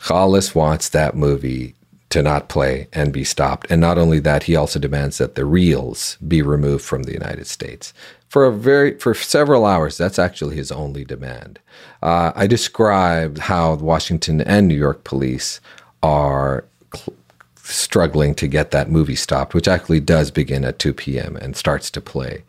Khalis 0.00 0.54
wants 0.54 0.88
that 0.88 1.14
movie 1.14 1.74
to 2.10 2.22
not 2.22 2.48
play 2.48 2.88
and 2.92 3.12
be 3.12 3.24
stopped. 3.24 3.66
And 3.70 3.80
not 3.80 3.96
only 3.96 4.18
that, 4.20 4.44
he 4.44 4.56
also 4.56 4.78
demands 4.78 5.18
that 5.18 5.36
the 5.36 5.44
reels 5.44 6.18
be 6.26 6.42
removed 6.42 6.84
from 6.84 7.04
the 7.04 7.12
United 7.12 7.46
States. 7.46 7.94
For 8.28 8.44
a 8.44 8.52
very 8.52 8.98
for 8.98 9.14
several 9.14 9.64
hours, 9.64 9.96
that's 9.96 10.18
actually 10.18 10.56
his 10.56 10.70
only 10.70 11.04
demand. 11.04 11.58
Uh, 12.02 12.32
I 12.34 12.46
described 12.46 13.38
how 13.38 13.74
Washington 13.74 14.40
and 14.40 14.68
New 14.68 14.76
York 14.76 15.04
police 15.04 15.60
are 16.02 16.64
cl- 16.94 17.16
struggling 17.56 18.34
to 18.36 18.48
get 18.48 18.70
that 18.72 18.90
movie 18.90 19.16
stopped, 19.16 19.54
which 19.54 19.68
actually 19.68 20.00
does 20.00 20.30
begin 20.30 20.64
at 20.64 20.78
2 20.78 20.92
p.m. 20.92 21.36
and 21.36 21.56
starts 21.56 21.90
to 21.90 22.00
play. 22.00 22.42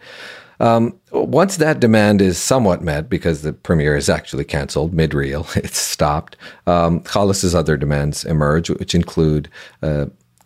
Um, 0.61 0.95
once 1.11 1.57
that 1.57 1.79
demand 1.79 2.21
is 2.21 2.37
somewhat 2.37 2.83
met, 2.83 3.09
because 3.09 3.41
the 3.41 3.51
premiere 3.51 3.97
is 3.97 4.09
actually 4.09 4.43
canceled 4.43 4.93
mid 4.93 5.13
reel, 5.13 5.47
it's 5.55 5.79
stopped. 5.79 6.37
Um, 6.67 7.01
Khalis's 7.01 7.55
other 7.55 7.75
demands 7.75 8.23
emerge, 8.23 8.69
which 8.69 8.93
include 8.93 9.49
uh, 9.81 10.05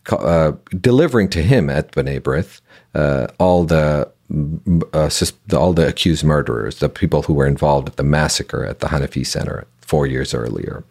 uh, 0.09 0.53
delivering 0.79 1.29
to 1.29 1.43
him 1.43 1.69
at 1.69 1.91
B'nai 1.91 2.21
B'rith 2.21 2.61
uh, 2.95 3.27
all 3.39 3.65
the 3.65 4.09
uh, 4.93 5.09
all 5.55 5.73
the 5.73 5.87
accused 5.87 6.23
murderers, 6.23 6.79
the 6.79 6.89
people 6.89 7.21
who 7.21 7.33
were 7.33 7.45
involved 7.45 7.89
at 7.89 7.97
the 7.97 8.03
massacre 8.03 8.65
at 8.65 8.79
the 8.79 8.87
Hanafi 8.87 9.25
Center 9.25 9.67
four 9.81 10.07
years 10.07 10.33
earlier 10.33 10.83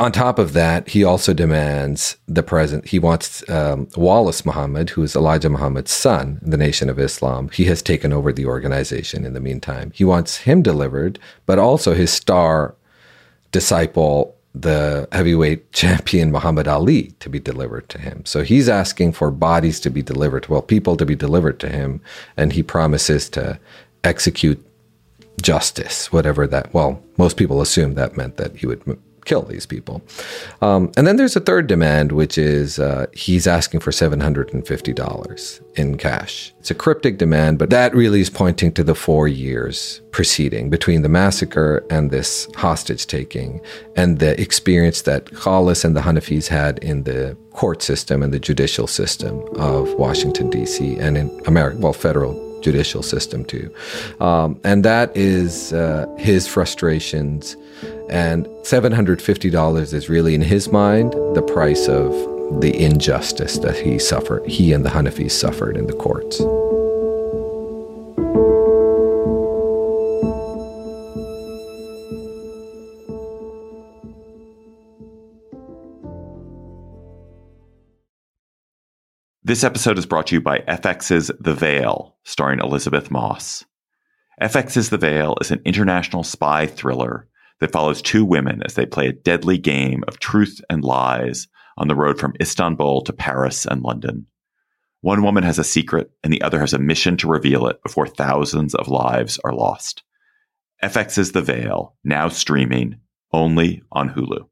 on 0.00 0.12
top 0.12 0.38
of 0.38 0.54
that, 0.54 0.88
he 0.88 1.04
also 1.04 1.34
demands 1.34 2.16
the 2.26 2.42
president. 2.42 2.88
He 2.88 2.98
wants 2.98 3.48
um, 3.50 3.86
Wallace 3.96 4.46
Muhammad, 4.46 4.88
who 4.88 5.02
is 5.02 5.14
Elijah 5.14 5.50
Muhammad's 5.50 5.92
son, 5.92 6.40
the 6.40 6.56
Nation 6.56 6.88
of 6.88 6.98
Islam. 6.98 7.50
He 7.50 7.66
has 7.66 7.82
taken 7.82 8.10
over 8.10 8.32
the 8.32 8.46
organization 8.46 9.26
in 9.26 9.34
the 9.34 9.40
meantime. 9.40 9.92
He 9.94 10.04
wants 10.04 10.38
him 10.38 10.62
delivered, 10.62 11.18
but 11.44 11.58
also 11.58 11.92
his 11.92 12.10
star 12.10 12.74
disciple, 13.52 14.34
the 14.54 15.06
heavyweight 15.12 15.70
champion 15.72 16.32
Muhammad 16.32 16.66
Ali, 16.66 17.12
to 17.20 17.28
be 17.28 17.38
delivered 17.38 17.90
to 17.90 18.00
him. 18.00 18.24
So 18.24 18.42
he's 18.42 18.70
asking 18.70 19.12
for 19.12 19.30
bodies 19.30 19.80
to 19.80 19.90
be 19.90 20.00
delivered, 20.00 20.48
well, 20.48 20.62
people 20.62 20.96
to 20.96 21.04
be 21.04 21.14
delivered 21.14 21.60
to 21.60 21.68
him, 21.68 22.00
and 22.38 22.54
he 22.54 22.62
promises 22.62 23.28
to 23.30 23.60
execute 24.02 24.66
justice, 25.42 26.10
whatever 26.10 26.46
that. 26.46 26.72
Well, 26.72 27.02
most 27.18 27.36
people 27.36 27.60
assume 27.60 27.94
that 27.94 28.16
meant 28.16 28.38
that 28.38 28.56
he 28.56 28.66
would 28.66 28.98
kill 29.24 29.42
these 29.42 29.66
people. 29.66 30.02
Um, 30.62 30.90
and 30.96 31.06
then 31.06 31.16
there's 31.16 31.36
a 31.36 31.40
third 31.40 31.66
demand, 31.66 32.12
which 32.12 32.38
is 32.38 32.78
uh, 32.78 33.06
he's 33.12 33.46
asking 33.46 33.80
for 33.80 33.90
$750 33.90 35.60
in 35.76 35.96
cash. 35.96 36.52
It's 36.58 36.70
a 36.70 36.74
cryptic 36.74 37.18
demand, 37.18 37.58
but 37.58 37.70
that 37.70 37.94
really 37.94 38.20
is 38.20 38.30
pointing 38.30 38.72
to 38.72 38.84
the 38.84 38.94
four 38.94 39.28
years 39.28 40.00
preceding 40.10 40.70
between 40.70 41.02
the 41.02 41.08
massacre 41.08 41.84
and 41.90 42.10
this 42.10 42.48
hostage 42.56 43.06
taking 43.06 43.60
and 43.96 44.18
the 44.18 44.40
experience 44.40 45.02
that 45.02 45.26
Khalis 45.26 45.84
and 45.84 45.96
the 45.96 46.00
Hanafis 46.00 46.48
had 46.48 46.78
in 46.78 47.04
the 47.04 47.36
court 47.52 47.82
system 47.82 48.22
and 48.22 48.32
the 48.32 48.40
judicial 48.40 48.86
system 48.86 49.42
of 49.56 49.92
Washington, 49.94 50.50
D.C., 50.50 50.96
and 50.96 51.16
in 51.16 51.40
America, 51.46 51.78
well, 51.78 51.92
federal 51.92 52.50
judicial 52.60 53.02
system 53.02 53.44
too. 53.44 53.72
Um, 54.20 54.60
and 54.64 54.84
that 54.84 55.16
is 55.16 55.72
uh, 55.72 56.06
his 56.18 56.46
frustrations 56.46 57.56
and 58.10 58.46
$750 58.64 59.94
is 59.94 60.08
really, 60.08 60.34
in 60.34 60.40
his 60.40 60.70
mind, 60.70 61.12
the 61.34 61.42
price 61.42 61.86
of 61.88 62.10
the 62.60 62.76
injustice 62.76 63.58
that 63.58 63.76
he 63.76 64.00
suffered, 64.00 64.44
he 64.46 64.72
and 64.72 64.84
the 64.84 64.90
Hanafis 64.90 65.30
suffered 65.30 65.76
in 65.76 65.86
the 65.86 65.92
courts. 65.92 66.38
This 79.44 79.64
episode 79.64 79.98
is 79.98 80.06
brought 80.06 80.28
to 80.28 80.34
you 80.36 80.40
by 80.40 80.58
FX's 80.60 81.30
The 81.40 81.54
Veil, 81.54 82.16
starring 82.24 82.60
Elisabeth 82.60 83.10
Moss. 83.10 83.64
FX's 84.40 84.90
The 84.90 84.98
Veil 84.98 85.36
is 85.40 85.50
an 85.50 85.60
international 85.64 86.24
spy 86.24 86.66
thriller 86.66 87.28
that 87.60 87.72
follows 87.72 88.02
two 88.02 88.24
women 88.24 88.62
as 88.64 88.74
they 88.74 88.86
play 88.86 89.06
a 89.06 89.12
deadly 89.12 89.58
game 89.58 90.02
of 90.08 90.18
truth 90.18 90.60
and 90.68 90.84
lies 90.84 91.46
on 91.76 91.88
the 91.88 91.94
road 91.94 92.18
from 92.18 92.34
Istanbul 92.40 93.02
to 93.02 93.12
Paris 93.12 93.66
and 93.66 93.82
London. 93.82 94.26
One 95.02 95.22
woman 95.22 95.44
has 95.44 95.58
a 95.58 95.64
secret, 95.64 96.10
and 96.22 96.32
the 96.32 96.42
other 96.42 96.60
has 96.60 96.74
a 96.74 96.78
mission 96.78 97.16
to 97.18 97.28
reveal 97.28 97.66
it 97.66 97.82
before 97.82 98.06
thousands 98.06 98.74
of 98.74 98.88
lives 98.88 99.38
are 99.44 99.54
lost. 99.54 100.02
FX's 100.82 101.32
The 101.32 101.40
Veil, 101.40 101.94
now 102.04 102.28
streaming 102.28 102.96
only 103.32 103.82
on 103.92 104.10
Hulu. 104.10 104.46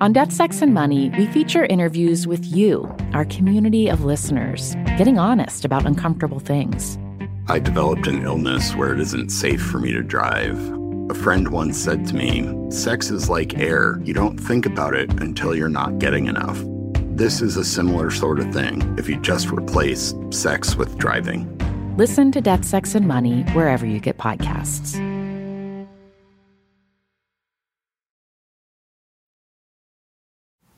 On 0.00 0.12
Death, 0.12 0.32
Sex, 0.32 0.62
and 0.62 0.72
Money, 0.72 1.10
we 1.18 1.26
feature 1.26 1.64
interviews 1.64 2.28
with 2.28 2.44
you, 2.44 2.88
our 3.12 3.24
community 3.24 3.88
of 3.88 4.04
listeners, 4.04 4.76
getting 4.96 5.18
honest 5.18 5.64
about 5.64 5.86
uncomfortable 5.86 6.38
things. 6.38 6.96
I 7.48 7.58
developed 7.58 8.06
an 8.06 8.22
illness 8.22 8.76
where 8.76 8.92
it 8.92 9.00
isn't 9.00 9.30
safe 9.30 9.60
for 9.60 9.80
me 9.80 9.90
to 9.92 10.02
drive. 10.02 10.77
A 11.10 11.14
friend 11.14 11.48
once 11.48 11.78
said 11.78 12.06
to 12.08 12.14
me, 12.14 12.70
Sex 12.70 13.10
is 13.10 13.30
like 13.30 13.58
air. 13.58 13.98
You 14.04 14.12
don't 14.12 14.36
think 14.36 14.66
about 14.66 14.92
it 14.92 15.10
until 15.22 15.54
you're 15.54 15.70
not 15.70 15.98
getting 15.98 16.26
enough. 16.26 16.62
This 17.16 17.40
is 17.40 17.56
a 17.56 17.64
similar 17.64 18.10
sort 18.10 18.38
of 18.38 18.52
thing 18.52 18.82
if 18.98 19.08
you 19.08 19.18
just 19.22 19.48
replace 19.50 20.12
sex 20.28 20.76
with 20.76 20.98
driving. 20.98 21.56
Listen 21.96 22.30
to 22.32 22.42
Death, 22.42 22.62
Sex, 22.62 22.94
and 22.94 23.08
Money 23.08 23.44
wherever 23.54 23.86
you 23.86 24.00
get 24.00 24.18
podcasts. 24.18 24.96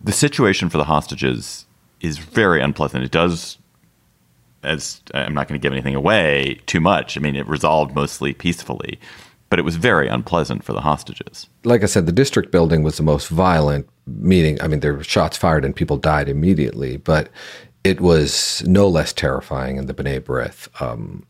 The 0.01 0.12
situation 0.12 0.69
for 0.69 0.79
the 0.79 0.85
hostages 0.85 1.66
is 2.01 2.19
very 2.19 2.62
unpleasant. 2.62 3.03
It 3.03 3.11
does, 3.11 3.59
as 4.62 5.03
I'm 5.12 5.35
not 5.35 5.49
going 5.49 5.61
to 5.61 5.62
give 5.62 5.73
anything 5.73 5.97
away 5.97 6.61
too 6.66 6.81
much. 6.81 7.19
I 7.19 7.21
mean, 7.21 7.35
it 7.35 7.49
resolved 7.49 7.97
mostly 7.97 8.33
peacefully 8.33 9.01
but 9.51 9.59
it 9.59 9.65
was 9.65 9.77
very 9.77 10.09
unpleasant 10.09 10.65
for 10.65 10.73
the 10.73 10.81
hostages. 10.81 11.49
Like 11.65 11.83
I 11.83 11.87
said, 11.87 12.07
the 12.07 12.13
district 12.13 12.51
building 12.51 12.83
was 12.83 12.97
the 12.97 13.03
most 13.03 13.29
violent 13.29 13.89
meeting. 14.07 14.61
I 14.63 14.69
mean, 14.69 14.81
there 14.81 14.95
were 14.95 15.05
shots 15.05 15.37
fired 15.37 15.65
and 15.65 15.77
people 15.77 15.97
died 15.97 16.29
immediately, 16.29 16.97
but 16.97 17.29
it 17.83 18.01
was 18.01 18.63
no 18.67 18.89
less 18.89 19.13
terrifying 19.13 19.77
in 19.77 19.87
the 19.87 19.95
B'nai 19.95 20.21
B'rith. 20.21 20.69
Um, 20.81 21.27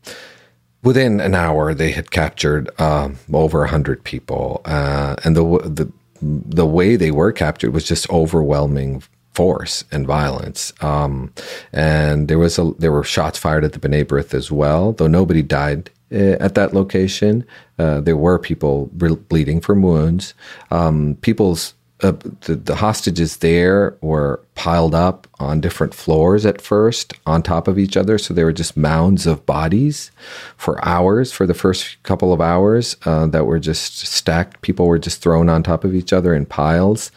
within 0.83 1.19
an 1.19 1.33
hour, 1.33 1.73
they 1.73 1.91
had 1.91 2.11
captured 2.11 2.69
um, 2.79 3.17
over 3.33 3.65
hundred 3.65 4.03
people, 4.03 4.61
uh, 4.65 5.15
and 5.23 5.35
the 5.35 5.43
the 5.63 5.91
the 6.21 6.67
way 6.67 6.95
they 6.95 7.09
were 7.09 7.31
captured 7.31 7.73
was 7.73 7.83
just 7.83 8.07
overwhelming 8.11 9.01
force 9.33 9.83
and 9.91 10.05
violence. 10.05 10.73
Um, 10.81 11.33
and 11.73 12.27
there 12.27 12.37
was 12.37 12.59
a 12.59 12.73
there 12.77 12.91
were 12.91 13.03
shots 13.03 13.39
fired 13.39 13.63
at 13.63 13.73
the 13.73 13.79
B'nai 13.79 14.05
B'rith 14.05 14.33
as 14.33 14.51
well, 14.51 14.91
though 14.91 15.07
nobody 15.07 15.41
died 15.41 15.89
at 16.11 16.55
that 16.55 16.73
location. 16.73 17.45
Uh, 17.79 18.01
there 18.01 18.17
were 18.17 18.37
people 18.37 18.89
bleeding 18.93 19.61
from 19.61 19.81
wounds. 19.81 20.33
Um, 20.69 21.17
people's 21.21 21.73
uh, 22.03 22.13
the, 22.41 22.55
the, 22.55 22.75
hostages 22.75 23.37
there 23.37 23.95
were 24.01 24.41
piled 24.55 24.95
up 24.95 25.27
on 25.39 25.61
different 25.61 25.93
floors 25.93 26.47
at 26.47 26.59
first, 26.59 27.13
on 27.27 27.43
top 27.43 27.67
of 27.67 27.77
each 27.77 27.95
other. 27.95 28.17
So 28.17 28.33
they 28.33 28.43
were 28.43 28.51
just 28.51 28.75
mounds 28.75 29.27
of 29.27 29.45
bodies 29.45 30.09
for 30.57 30.83
hours, 30.83 31.31
for 31.31 31.45
the 31.45 31.53
first 31.53 32.01
couple 32.01 32.33
of 32.33 32.41
hours, 32.41 32.95
uh, 33.05 33.27
that 33.27 33.45
were 33.45 33.59
just 33.59 33.99
stacked. 33.99 34.61
People 34.61 34.87
were 34.87 34.97
just 34.97 35.21
thrown 35.21 35.47
on 35.47 35.61
top 35.61 35.83
of 35.83 35.93
each 35.93 36.11
other 36.11 36.33
in 36.33 36.47
piles. 36.47 37.11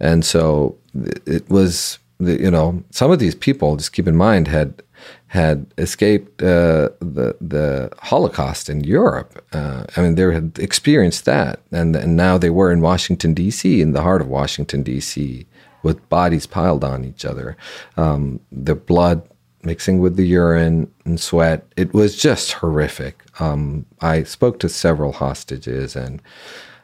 And 0.00 0.24
so 0.24 0.78
it 1.26 1.48
was, 1.50 1.98
you 2.18 2.50
know, 2.50 2.82
some 2.90 3.10
of 3.10 3.18
these 3.18 3.34
people, 3.34 3.76
just 3.76 3.92
keep 3.92 4.08
in 4.08 4.16
mind, 4.16 4.48
had 4.48 4.82
had 5.30 5.72
escaped 5.78 6.42
uh, 6.42 6.88
the 6.98 7.36
the 7.40 7.88
Holocaust 8.00 8.68
in 8.68 8.82
Europe. 8.82 9.44
Uh, 9.52 9.84
I 9.96 10.00
mean, 10.00 10.16
they 10.16 10.22
had 10.22 10.58
experienced 10.58 11.24
that, 11.24 11.60
and 11.70 11.94
and 11.94 12.16
now 12.16 12.36
they 12.36 12.50
were 12.50 12.72
in 12.72 12.80
Washington 12.80 13.32
D.C. 13.32 13.80
in 13.80 13.92
the 13.92 14.02
heart 14.02 14.20
of 14.20 14.26
Washington 14.26 14.82
D.C. 14.82 15.46
with 15.84 16.08
bodies 16.08 16.46
piled 16.46 16.82
on 16.82 17.04
each 17.04 17.24
other, 17.24 17.56
um, 17.96 18.40
the 18.50 18.74
blood 18.74 19.22
mixing 19.62 20.00
with 20.00 20.16
the 20.16 20.26
urine 20.26 20.90
and 21.04 21.20
sweat. 21.20 21.64
It 21.76 21.94
was 21.94 22.20
just 22.20 22.54
horrific. 22.54 23.22
Um, 23.38 23.86
I 24.00 24.24
spoke 24.24 24.58
to 24.60 24.68
several 24.68 25.12
hostages 25.12 25.96
and. 25.96 26.20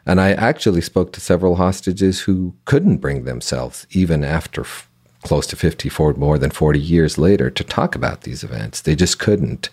And 0.09 0.21
I 0.21 0.31
actually 0.31 0.79
spoke 0.79 1.11
to 1.11 1.19
several 1.19 1.57
hostages 1.57 2.21
who 2.21 2.53
couldn't 2.63 2.99
bring 2.99 3.25
themselves, 3.25 3.85
even 3.91 4.23
after 4.23 4.63
close 5.23 5.47
to 5.47 5.55
50, 5.55 5.89
more 6.17 6.37
than 6.37 6.51
40 6.51 6.79
years 6.79 7.17
later 7.17 7.49
to 7.49 7.63
talk 7.63 7.95
about 7.95 8.21
these 8.21 8.43
events. 8.43 8.81
They 8.81 8.95
just 8.95 9.19
couldn't. 9.19 9.69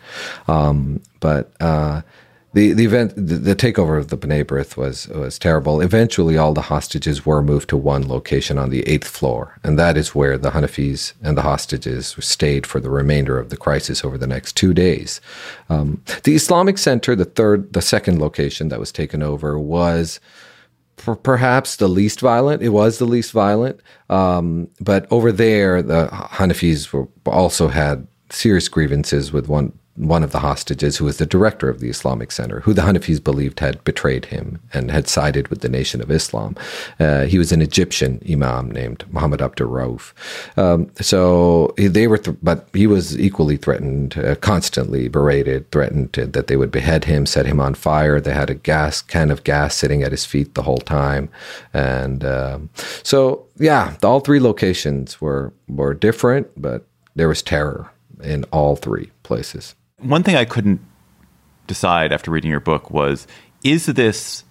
Um, 0.48 1.00
but 1.20 1.52
uh, 1.60 2.02
the, 2.54 2.72
the 2.72 2.84
event, 2.84 3.14
the, 3.16 3.34
the, 3.34 3.56
takeover 3.56 3.98
of 3.98 4.08
the 4.08 4.16
B'nai 4.16 4.44
B'rith 4.44 4.76
was, 4.76 5.08
was 5.08 5.40
terrible. 5.40 5.80
Eventually, 5.80 6.38
all 6.38 6.54
the 6.54 6.62
hostages 6.62 7.26
were 7.26 7.42
moved 7.42 7.68
to 7.70 7.76
one 7.76 8.06
location 8.06 8.58
on 8.58 8.70
the 8.70 8.88
eighth 8.88 9.08
floor. 9.08 9.58
And 9.64 9.76
that 9.76 9.96
is 9.96 10.14
where 10.14 10.38
the 10.38 10.50
Hanafis 10.50 11.14
and 11.20 11.36
the 11.36 11.42
hostages 11.42 12.14
stayed 12.20 12.64
for 12.64 12.78
the 12.78 12.90
remainder 12.90 13.40
of 13.40 13.50
the 13.50 13.56
crisis 13.56 14.04
over 14.04 14.16
the 14.16 14.28
next 14.28 14.56
two 14.56 14.72
days. 14.72 15.20
Um, 15.68 16.00
the 16.22 16.36
Islamic 16.36 16.78
Center, 16.78 17.16
the 17.16 17.24
third, 17.24 17.72
the 17.72 17.82
second 17.82 18.20
location 18.20 18.68
that 18.68 18.80
was 18.80 18.92
taken 18.92 19.20
over, 19.20 19.58
was 19.58 20.20
perhaps 20.96 21.76
the 21.76 21.88
least 21.88 22.20
violent. 22.20 22.62
It 22.62 22.70
was 22.70 22.98
the 22.98 23.04
least 23.04 23.32
violent. 23.32 23.80
Um, 24.08 24.68
but 24.80 25.06
over 25.10 25.32
there, 25.32 25.82
the 25.82 26.08
Hanafis 26.08 26.92
were 26.92 27.08
also 27.26 27.68
had 27.68 28.06
serious 28.30 28.68
grievances 28.68 29.32
with 29.32 29.48
one 29.48 29.78
one 29.96 30.24
of 30.24 30.32
the 30.32 30.40
hostages, 30.40 30.96
who 30.96 31.04
was 31.04 31.18
the 31.18 31.26
director 31.26 31.68
of 31.68 31.78
the 31.78 31.88
Islamic 31.88 32.32
Center, 32.32 32.60
who 32.60 32.72
the 32.72 32.82
Hanafis 32.82 33.22
believed 33.22 33.60
had 33.60 33.82
betrayed 33.84 34.26
him 34.26 34.60
and 34.72 34.90
had 34.90 35.06
sided 35.06 35.48
with 35.48 35.60
the 35.60 35.68
Nation 35.68 36.00
of 36.00 36.10
Islam. 36.10 36.56
Uh, 36.98 37.22
he 37.26 37.38
was 37.38 37.52
an 37.52 37.62
Egyptian 37.62 38.20
imam 38.28 38.70
named 38.70 39.04
Muhammad 39.10 39.40
Abdur 39.40 39.68
Rauf. 39.68 40.12
Um, 40.58 40.90
so 41.00 41.72
they 41.76 42.08
were, 42.08 42.18
th- 42.18 42.36
but 42.42 42.68
he 42.72 42.88
was 42.88 43.18
equally 43.18 43.56
threatened, 43.56 44.18
uh, 44.18 44.34
constantly 44.36 45.06
berated, 45.06 45.70
threatened 45.70 46.12
that 46.12 46.48
they 46.48 46.56
would 46.56 46.72
behead 46.72 47.04
him, 47.04 47.24
set 47.24 47.46
him 47.46 47.60
on 47.60 47.74
fire. 47.74 48.20
They 48.20 48.34
had 48.34 48.50
a 48.50 48.54
gas 48.54 49.00
can 49.00 49.30
of 49.30 49.44
gas 49.44 49.76
sitting 49.76 50.02
at 50.02 50.10
his 50.10 50.24
feet 50.24 50.54
the 50.54 50.62
whole 50.62 50.78
time, 50.78 51.28
and 51.72 52.24
um, 52.24 52.70
so 53.02 53.46
yeah, 53.58 53.96
all 54.02 54.20
three 54.20 54.40
locations 54.40 55.20
were 55.20 55.52
were 55.68 55.94
different, 55.94 56.50
but 56.60 56.84
there 57.14 57.28
was 57.28 57.42
terror 57.42 57.90
in 58.22 58.44
all 58.44 58.74
three 58.76 59.10
places 59.22 59.74
one 60.04 60.22
thing 60.22 60.36
I 60.36 60.44
couldn't 60.44 60.80
decide 61.66 62.12
after 62.12 62.30
reading 62.30 62.50
your 62.50 62.60
book 62.60 62.90
was 62.90 63.26
is 63.62 63.86
this 63.86 64.44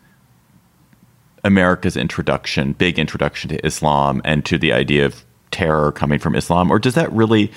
America's 1.44 1.96
introduction, 1.96 2.74
big 2.74 2.98
introduction 2.98 3.50
to 3.50 3.66
Islam 3.66 4.22
and 4.26 4.46
to 4.46 4.58
the 4.58 4.74
idea 4.74 5.06
of 5.06 5.24
terror 5.52 5.92
coming 5.92 6.20
from 6.20 6.36
Islam, 6.36 6.72
or 6.72 6.80
does 6.80 6.96
that 6.96 7.12
really 7.12 7.52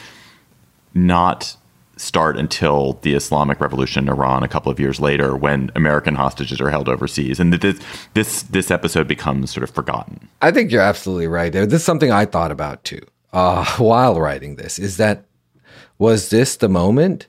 not 0.95 1.57
start 1.97 2.37
until 2.37 2.95
the 3.03 3.15
Islamic 3.15 3.61
Revolution 3.61 4.05
in 4.05 4.09
Iran 4.13 4.43
a 4.43 4.49
couple 4.49 4.71
of 4.71 4.79
years 4.79 5.01
later, 5.01 5.35
when 5.35 5.71
American 5.75 6.15
hostages 6.15 6.61
are 6.61 6.71
held 6.71 6.89
overseas, 6.89 7.41
and 7.41 7.53
this 7.55 7.81
this 8.15 8.43
this 8.43 8.71
episode 8.71 9.09
becomes 9.09 9.51
sort 9.51 9.65
of 9.65 9.75
forgotten? 9.75 10.29
I 10.43 10.51
think 10.51 10.71
you're 10.71 10.83
absolutely 10.83 11.29
right. 11.29 11.53
This 11.53 11.73
is 11.73 11.85
something 11.85 12.11
I 12.11 12.27
thought 12.27 12.51
about 12.51 12.85
too 12.85 13.01
uh, 13.33 13.65
while 13.79 14.21
writing 14.21 14.57
this. 14.57 14.79
Is 14.79 14.99
that 14.99 15.25
was 15.99 16.29
this 16.29 16.57
the 16.57 16.69
moment? 16.69 17.27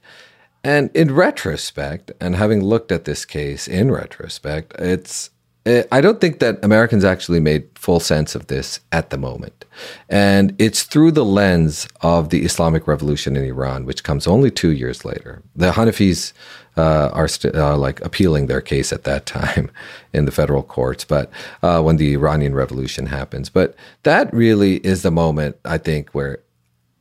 And 0.63 0.89
in 0.93 1.13
retrospect, 1.13 2.11
and 2.19 2.35
having 2.35 2.63
looked 2.63 2.91
at 2.91 3.05
this 3.05 3.25
case 3.25 3.67
in 3.67 3.91
retrospect, 3.91 4.73
it's 4.79 5.29
it, 5.67 5.87
I 5.91 5.99
don't 5.99 6.21
think 6.21 6.39
that 6.39 6.63
Americans 6.63 7.03
actually 7.03 7.41
made 7.41 7.67
full 7.75 7.99
sense 7.99 8.35
of 8.35 8.47
this 8.47 8.79
at 8.91 9.09
the 9.09 9.17
moment. 9.17 9.65
And 10.09 10.55
it's 10.57 10.83
through 10.83 11.11
the 11.11 11.25
lens 11.25 11.87
of 12.01 12.29
the 12.29 12.43
Islamic 12.43 12.87
Revolution 12.87 13.35
in 13.35 13.43
Iran, 13.43 13.85
which 13.85 14.03
comes 14.03 14.27
only 14.27 14.49
two 14.49 14.71
years 14.71 15.03
later. 15.03 15.43
The 15.55 15.71
Hanafis 15.71 16.31
uh, 16.77 17.09
are 17.11 17.27
st- 17.27 17.55
uh, 17.55 17.75
like 17.75 17.99
appealing 18.05 18.47
their 18.47 18.61
case 18.61 18.93
at 18.93 19.03
that 19.03 19.25
time 19.39 19.69
in 20.13 20.25
the 20.25 20.31
federal 20.31 20.63
courts, 20.63 21.03
but 21.03 21.29
uh, 21.61 21.81
when 21.81 21.97
the 21.97 22.13
Iranian 22.13 22.55
Revolution 22.55 23.07
happens. 23.07 23.49
But 23.49 23.75
that 24.03 24.33
really 24.33 24.77
is 24.77 25.01
the 25.01 25.11
moment, 25.11 25.57
I 25.65 25.77
think, 25.77 26.11
where 26.11 26.39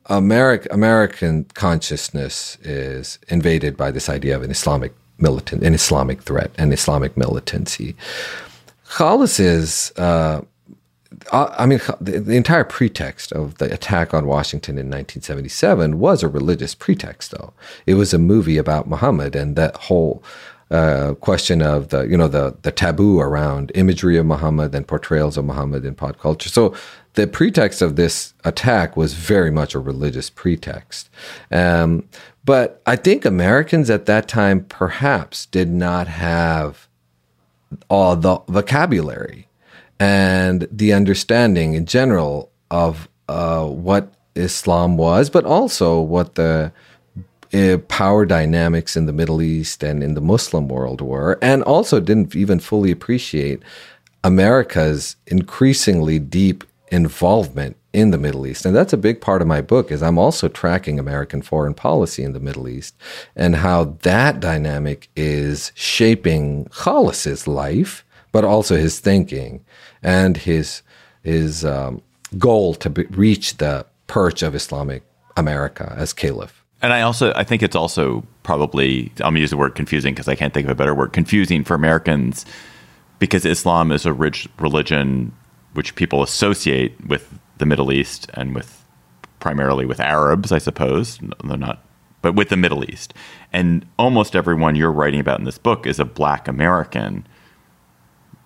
American 0.07 0.71
American 0.71 1.45
consciousness 1.53 2.57
is 2.61 3.19
invaded 3.27 3.75
by 3.75 3.91
this 3.91 4.09
idea 4.09 4.35
of 4.35 4.43
an 4.43 4.51
Islamic 4.51 4.93
militant, 5.17 5.63
an 5.63 5.73
Islamic 5.73 6.21
threat, 6.21 6.51
an 6.57 6.71
Islamic 6.71 7.17
militancy. 7.17 7.95
Khalis 8.87 9.39
is, 9.39 9.91
uh, 9.97 10.41
I 11.31 11.65
mean, 11.65 11.79
the, 11.99 12.19
the, 12.19 12.35
entire 12.35 12.63
pretext 12.63 13.31
of 13.33 13.57
the 13.57 13.71
attack 13.73 14.13
on 14.13 14.27
Washington 14.27 14.75
in 14.75 14.87
1977 14.87 15.99
was 15.99 16.23
a 16.23 16.27
religious 16.27 16.73
pretext, 16.73 17.31
though. 17.31 17.53
It 17.85 17.95
was 17.95 18.13
a 18.13 18.17
movie 18.17 18.57
about 18.57 18.87
Muhammad 18.87 19.35
and 19.35 19.55
that 19.55 19.75
whole 19.75 20.23
uh, 20.69 21.13
question 21.15 21.61
of 21.61 21.89
the, 21.89 22.03
you 22.03 22.17
know, 22.17 22.27
the 22.27 22.55
the 22.61 22.71
taboo 22.71 23.19
around 23.19 23.71
imagery 23.75 24.17
of 24.17 24.25
Muhammad 24.25 24.75
and 24.75 24.87
portrayals 24.87 25.37
of 25.37 25.45
Muhammad 25.45 25.85
in 25.85 25.95
pop 25.95 26.19
culture. 26.19 26.49
So 26.49 26.75
the 27.13 27.27
pretext 27.27 27.81
of 27.81 27.95
this 27.95 28.33
attack 28.43 28.97
was 28.97 29.13
very 29.13 29.49
much 29.49 29.73
a 29.73 29.79
religious 29.79 30.29
pretext. 30.29 31.09
Um, 31.51 32.07
but 32.45 32.81
I 32.85 32.95
think 32.95 33.25
Americans 33.25 33.89
at 33.89 34.05
that 34.05 34.27
time 34.27 34.65
perhaps 34.65 35.45
did 35.47 35.69
not 35.69 36.07
have 36.07 36.87
all 37.89 38.15
the 38.15 38.39
vocabulary 38.47 39.47
and 39.99 40.67
the 40.71 40.93
understanding 40.93 41.73
in 41.73 41.85
general 41.85 42.51
of 42.69 43.09
uh, 43.27 43.65
what 43.65 44.13
Islam 44.35 44.97
was, 44.97 45.29
but 45.29 45.43
also 45.43 45.99
what 45.99 46.35
the 46.35 46.71
uh, 47.53 47.77
power 47.87 48.25
dynamics 48.25 48.95
in 48.95 49.05
the 49.05 49.13
Middle 49.13 49.41
East 49.41 49.83
and 49.83 50.03
in 50.03 50.13
the 50.13 50.21
Muslim 50.21 50.67
world 50.67 51.01
were, 51.01 51.37
and 51.41 51.63
also 51.63 51.99
didn't 51.99 52.35
even 52.35 52.59
fully 52.59 52.91
appreciate 52.91 53.61
America's 54.23 55.15
increasingly 55.27 56.19
deep 56.19 56.63
involvement 56.89 57.75
in 57.93 58.11
the 58.11 58.17
Middle 58.17 58.45
East. 58.45 58.65
And 58.65 58.75
that's 58.75 58.93
a 58.93 58.97
big 58.97 59.21
part 59.21 59.41
of 59.41 59.47
my 59.47 59.61
book 59.61 59.91
is 59.91 60.03
I'm 60.03 60.19
also 60.19 60.47
tracking 60.47 60.99
American 60.99 61.41
foreign 61.41 61.73
policy 61.73 62.23
in 62.23 62.33
the 62.33 62.39
Middle 62.39 62.67
East 62.67 62.95
and 63.35 63.55
how 63.55 63.97
that 64.03 64.39
dynamic 64.39 65.09
is 65.15 65.71
shaping 65.73 66.65
Khalis's 66.65 67.47
life, 67.47 68.05
but 68.31 68.43
also 68.43 68.75
his 68.75 68.99
thinking 68.99 69.65
and 70.03 70.37
his 70.37 70.81
his 71.23 71.65
um, 71.65 72.01
goal 72.37 72.73
to 72.75 72.89
be, 72.89 73.05
reach 73.05 73.57
the 73.57 73.85
perch 74.07 74.43
of 74.43 74.55
Islamic 74.55 75.03
America 75.35 75.93
as 75.97 76.13
caliph. 76.13 76.56
And 76.81 76.93
I 76.93 77.01
also 77.01 77.33
I 77.35 77.43
think 77.43 77.63
it's 77.63 77.75
also 77.75 78.23
probably 78.43 79.11
I'm 79.17 79.33
gonna 79.33 79.39
use 79.39 79.49
the 79.49 79.57
word 79.57 79.75
confusing 79.75 80.13
because 80.13 80.27
I 80.27 80.35
can't 80.35 80.53
think 80.53 80.65
of 80.65 80.71
a 80.71 80.75
better 80.75 80.93
word 80.93 81.13
confusing 81.13 81.63
for 81.63 81.73
Americans 81.73 82.45
because 83.19 83.45
Islam 83.45 83.91
is 83.91 84.05
a 84.05 84.13
rich 84.13 84.47
religion 84.59 85.33
which 85.73 85.95
people 85.95 86.23
associate 86.23 86.93
with 87.07 87.39
the 87.57 87.65
Middle 87.65 87.91
East 87.91 88.29
and 88.33 88.53
with 88.53 88.83
primarily 89.39 89.85
with 89.85 89.99
Arabs, 89.99 90.51
I 90.51 90.57
suppose. 90.57 91.19
They're 91.43 91.57
not, 91.57 91.83
but 92.21 92.35
with 92.35 92.49
the 92.49 92.57
Middle 92.57 92.83
East. 92.89 93.13
And 93.53 93.85
almost 93.97 94.35
everyone 94.35 94.75
you're 94.75 94.91
writing 94.91 95.19
about 95.19 95.39
in 95.39 95.45
this 95.45 95.57
book 95.57 95.85
is 95.85 95.99
a 95.99 96.05
Black 96.05 96.47
American. 96.47 97.27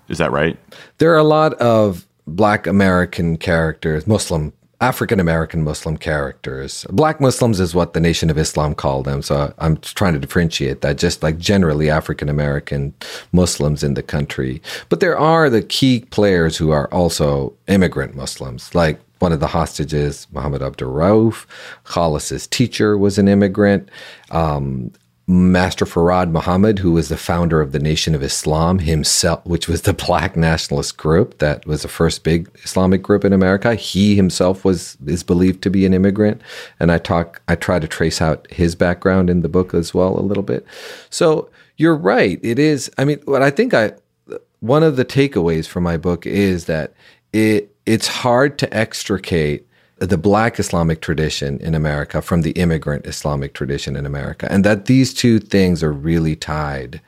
Is 0.07 0.17
that 0.17 0.31
right? 0.31 0.57
There 0.97 1.13
are 1.13 1.17
a 1.17 1.23
lot 1.23 1.53
of 1.55 2.07
Black 2.27 2.67
American 2.67 3.37
characters, 3.37 4.05
Muslim 4.07 4.53
African 4.81 5.19
American 5.19 5.63
Muslim 5.63 5.95
characters. 5.95 6.85
Black 6.89 7.21
Muslims 7.21 7.59
is 7.59 7.75
what 7.75 7.93
the 7.93 7.99
Nation 7.99 8.31
of 8.31 8.37
Islam 8.37 8.73
called 8.73 9.05
them. 9.05 9.21
So 9.21 9.53
I'm 9.59 9.77
trying 9.77 10.13
to 10.13 10.19
differentiate 10.19 10.81
that, 10.81 10.97
just 10.97 11.21
like 11.21 11.37
generally 11.37 11.89
African 11.89 12.29
American 12.29 12.93
Muslims 13.31 13.83
in 13.83 13.93
the 13.93 14.01
country. 14.01 14.59
But 14.89 14.99
there 14.99 15.17
are 15.17 15.49
the 15.51 15.61
key 15.61 16.01
players 16.09 16.57
who 16.57 16.71
are 16.71 16.91
also 16.91 17.53
immigrant 17.67 18.15
Muslims, 18.15 18.73
like 18.73 18.99
one 19.19 19.31
of 19.31 19.39
the 19.39 19.47
hostages, 19.47 20.25
Muhammad 20.31 20.63
Abdur 20.63 20.87
Rauf. 20.87 21.45
Khalis's 21.83 22.47
teacher 22.47 22.97
was 22.97 23.19
an 23.19 23.27
immigrant. 23.27 23.87
Um, 24.31 24.91
Master 25.31 25.85
Farad 25.85 26.29
Muhammad, 26.29 26.79
who 26.79 26.91
was 26.91 27.07
the 27.07 27.15
founder 27.15 27.61
of 27.61 27.71
the 27.71 27.79
Nation 27.79 28.13
of 28.13 28.21
Islam 28.21 28.79
himself, 28.79 29.45
which 29.45 29.65
was 29.69 29.83
the 29.83 29.93
black 29.93 30.35
nationalist 30.35 30.97
group 30.97 31.37
that 31.37 31.65
was 31.65 31.83
the 31.83 31.87
first 31.87 32.25
big 32.25 32.49
Islamic 32.63 33.01
group 33.01 33.23
in 33.23 33.31
America. 33.31 33.75
He 33.75 34.17
himself 34.17 34.65
was 34.65 34.97
is 35.05 35.23
believed 35.23 35.61
to 35.63 35.69
be 35.69 35.85
an 35.85 35.93
immigrant, 35.93 36.41
and 36.81 36.91
I 36.91 36.97
talk 36.97 37.41
I 37.47 37.55
try 37.55 37.79
to 37.79 37.87
trace 37.87 38.21
out 38.21 38.45
his 38.51 38.75
background 38.75 39.29
in 39.29 39.41
the 39.41 39.47
book 39.47 39.73
as 39.73 39.93
well 39.93 40.19
a 40.19 40.21
little 40.21 40.43
bit. 40.43 40.65
So 41.09 41.49
you're 41.77 41.95
right. 41.95 42.37
It 42.43 42.59
is. 42.59 42.91
I 42.97 43.05
mean, 43.05 43.21
what 43.23 43.41
I 43.41 43.51
think 43.51 43.73
I 43.73 43.93
one 44.59 44.83
of 44.83 44.97
the 44.97 45.05
takeaways 45.05 45.65
from 45.65 45.83
my 45.83 45.95
book 45.95 46.25
is 46.25 46.65
that 46.65 46.93
it 47.31 47.73
it's 47.85 48.07
hard 48.07 48.59
to 48.59 48.73
extricate 48.75 49.65
the 50.01 50.17
black 50.17 50.59
Islamic 50.59 50.99
tradition 50.99 51.59
in 51.59 51.75
America 51.75 52.23
from 52.23 52.41
the 52.41 52.51
immigrant 52.51 53.05
Islamic 53.05 53.53
tradition 53.53 53.95
in 53.95 54.05
America, 54.07 54.51
and 54.51 54.63
that 54.65 54.85
these 54.85 55.13
two 55.13 55.39
things 55.39 55.83
are 55.83 55.93
really 55.93 56.35
tied 56.35 57.01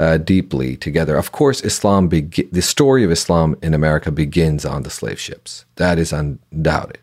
uh, 0.00 0.18
deeply 0.18 0.76
together. 0.76 1.16
Of 1.16 1.30
course, 1.30 1.60
Islam 1.62 2.08
be- 2.08 2.48
the 2.50 2.62
story 2.62 3.04
of 3.04 3.12
Islam 3.12 3.56
in 3.62 3.72
America 3.72 4.10
begins 4.10 4.64
on 4.64 4.82
the 4.82 4.90
slave 4.90 5.20
ships. 5.20 5.64
That 5.76 5.98
is 5.98 6.12
undoubted. 6.12 6.98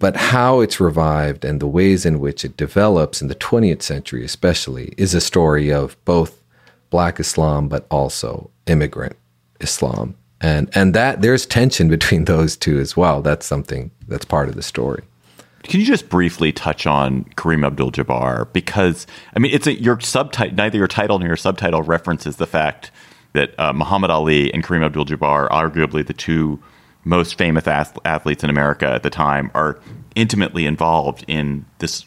But 0.00 0.16
how 0.16 0.60
it's 0.60 0.80
revived 0.80 1.44
and 1.44 1.60
the 1.60 1.68
ways 1.68 2.04
in 2.04 2.18
which 2.18 2.44
it 2.44 2.56
develops 2.56 3.22
in 3.22 3.28
the 3.28 3.34
20th 3.36 3.82
century, 3.82 4.24
especially, 4.24 4.94
is 4.96 5.14
a 5.14 5.20
story 5.20 5.72
of 5.72 6.02
both 6.04 6.42
black 6.90 7.20
Islam 7.20 7.68
but 7.68 7.86
also 7.90 8.50
immigrant 8.66 9.16
Islam 9.60 10.16
and 10.40 10.70
and 10.74 10.94
that 10.94 11.22
there's 11.22 11.46
tension 11.46 11.88
between 11.96 12.24
those 12.24 12.56
two 12.56 12.78
as 12.78 12.96
well. 12.96 13.22
That's 13.22 13.46
something 13.46 13.90
that's 14.06 14.24
part 14.24 14.48
of 14.48 14.54
the 14.54 14.62
story. 14.62 15.04
Can 15.64 15.80
you 15.80 15.86
just 15.86 16.08
briefly 16.08 16.52
touch 16.52 16.86
on 16.86 17.24
Kareem 17.36 17.66
Abdul-Jabbar? 17.66 18.52
Because 18.52 19.06
I 19.34 19.38
mean, 19.38 19.52
it's 19.52 19.66
a, 19.66 19.80
your 19.80 20.00
subtitle. 20.00 20.54
Neither 20.54 20.78
your 20.78 20.88
title 20.88 21.18
nor 21.18 21.28
your 21.28 21.36
subtitle 21.36 21.82
references 21.82 22.36
the 22.36 22.46
fact 22.46 22.90
that 23.32 23.58
uh, 23.58 23.72
Muhammad 23.72 24.10
Ali 24.10 24.52
and 24.54 24.64
Kareem 24.64 24.84
Abdul-Jabbar, 24.84 25.48
arguably 25.50 26.06
the 26.06 26.14
two 26.14 26.62
most 27.04 27.36
famous 27.36 27.66
athletes 27.66 28.42
in 28.42 28.50
America 28.50 28.86
at 28.86 29.02
the 29.02 29.10
time, 29.10 29.50
are 29.54 29.78
intimately 30.14 30.64
involved 30.64 31.24
in 31.28 31.66
this 31.78 32.06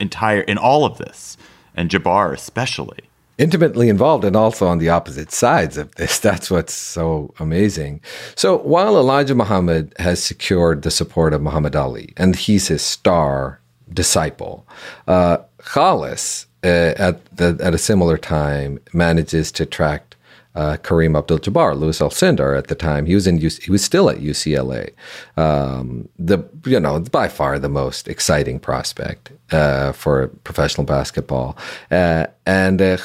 entire 0.00 0.40
in 0.40 0.58
all 0.58 0.84
of 0.84 0.98
this, 0.98 1.36
and 1.74 1.90
Jabbar 1.90 2.32
especially 2.32 3.00
intimately 3.38 3.88
involved 3.88 4.24
and 4.24 4.36
also 4.36 4.66
on 4.66 4.78
the 4.78 4.88
opposite 4.88 5.32
sides 5.32 5.76
of 5.76 5.94
this. 5.96 6.18
That's 6.28 6.50
what's 6.50 6.74
so 6.74 7.34
amazing. 7.38 8.00
So 8.34 8.58
while 8.58 8.96
Elijah 8.96 9.34
Muhammad 9.34 9.94
has 9.98 10.22
secured 10.22 10.82
the 10.82 10.90
support 10.90 11.32
of 11.32 11.42
Muhammad 11.42 11.76
Ali 11.76 12.12
and 12.16 12.36
he's 12.36 12.68
his 12.68 12.82
star 12.82 13.60
disciple, 13.92 14.66
uh, 15.08 15.38
Khalis 15.58 16.46
uh, 16.64 16.94
at 16.96 17.24
the, 17.36 17.58
at 17.60 17.74
a 17.74 17.78
similar 17.78 18.18
time 18.18 18.78
manages 18.92 19.50
to 19.52 19.64
attract 19.64 20.16
uh, 20.54 20.76
Kareem 20.82 21.16
Abdul-Jabbar, 21.16 21.78
Louis 21.78 21.98
Alcindor 21.98 22.56
at 22.56 22.68
the 22.68 22.74
time. 22.74 23.06
He 23.06 23.14
was 23.14 23.26
in 23.26 23.38
UC, 23.38 23.62
he 23.62 23.70
was 23.70 23.84
still 23.84 24.10
at 24.10 24.18
UCLA. 24.18 24.92
Um, 25.36 26.08
the 26.18 26.38
you 26.66 26.78
know 26.78 27.00
by 27.00 27.28
far 27.28 27.58
the 27.58 27.68
most 27.68 28.08
exciting 28.08 28.60
prospect 28.60 29.32
uh, 29.50 29.92
for 29.92 30.28
professional 30.44 30.86
basketball. 30.86 31.56
Uh, 31.90 32.26
and 32.46 32.82
uh, 32.82 32.96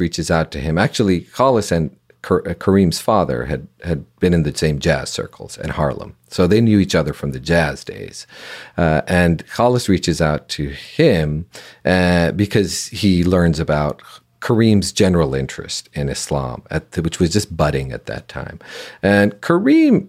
reaches 0.00 0.30
out 0.30 0.50
to 0.52 0.60
him. 0.60 0.78
Actually, 0.78 1.22
Khalis 1.22 1.72
and 1.72 1.90
uh, 2.24 2.54
Kareem's 2.54 3.00
father 3.00 3.44
had 3.44 3.68
had 3.82 4.04
been 4.18 4.32
in 4.32 4.44
the 4.44 4.56
same 4.56 4.78
jazz 4.78 5.10
circles 5.10 5.58
in 5.58 5.70
Harlem, 5.70 6.16
so 6.28 6.46
they 6.46 6.60
knew 6.60 6.78
each 6.78 6.94
other 6.94 7.12
from 7.12 7.32
the 7.32 7.40
jazz 7.40 7.84
days. 7.84 8.26
Uh, 8.78 9.02
and 9.06 9.46
Khalis 9.46 9.88
reaches 9.88 10.20
out 10.20 10.48
to 10.50 10.68
him 10.68 11.46
uh, 11.84 12.32
because 12.32 12.86
he 12.88 13.24
learns 13.24 13.60
about 13.60 14.02
Kareem's 14.44 14.92
general 14.92 15.34
interest 15.34 15.88
in 15.94 16.10
Islam, 16.10 16.62
the, 16.68 17.00
which 17.00 17.18
was 17.18 17.32
just 17.32 17.56
budding 17.56 17.92
at 17.92 18.04
that 18.04 18.28
time. 18.28 18.60
And 19.02 19.32
Kareem 19.40 20.08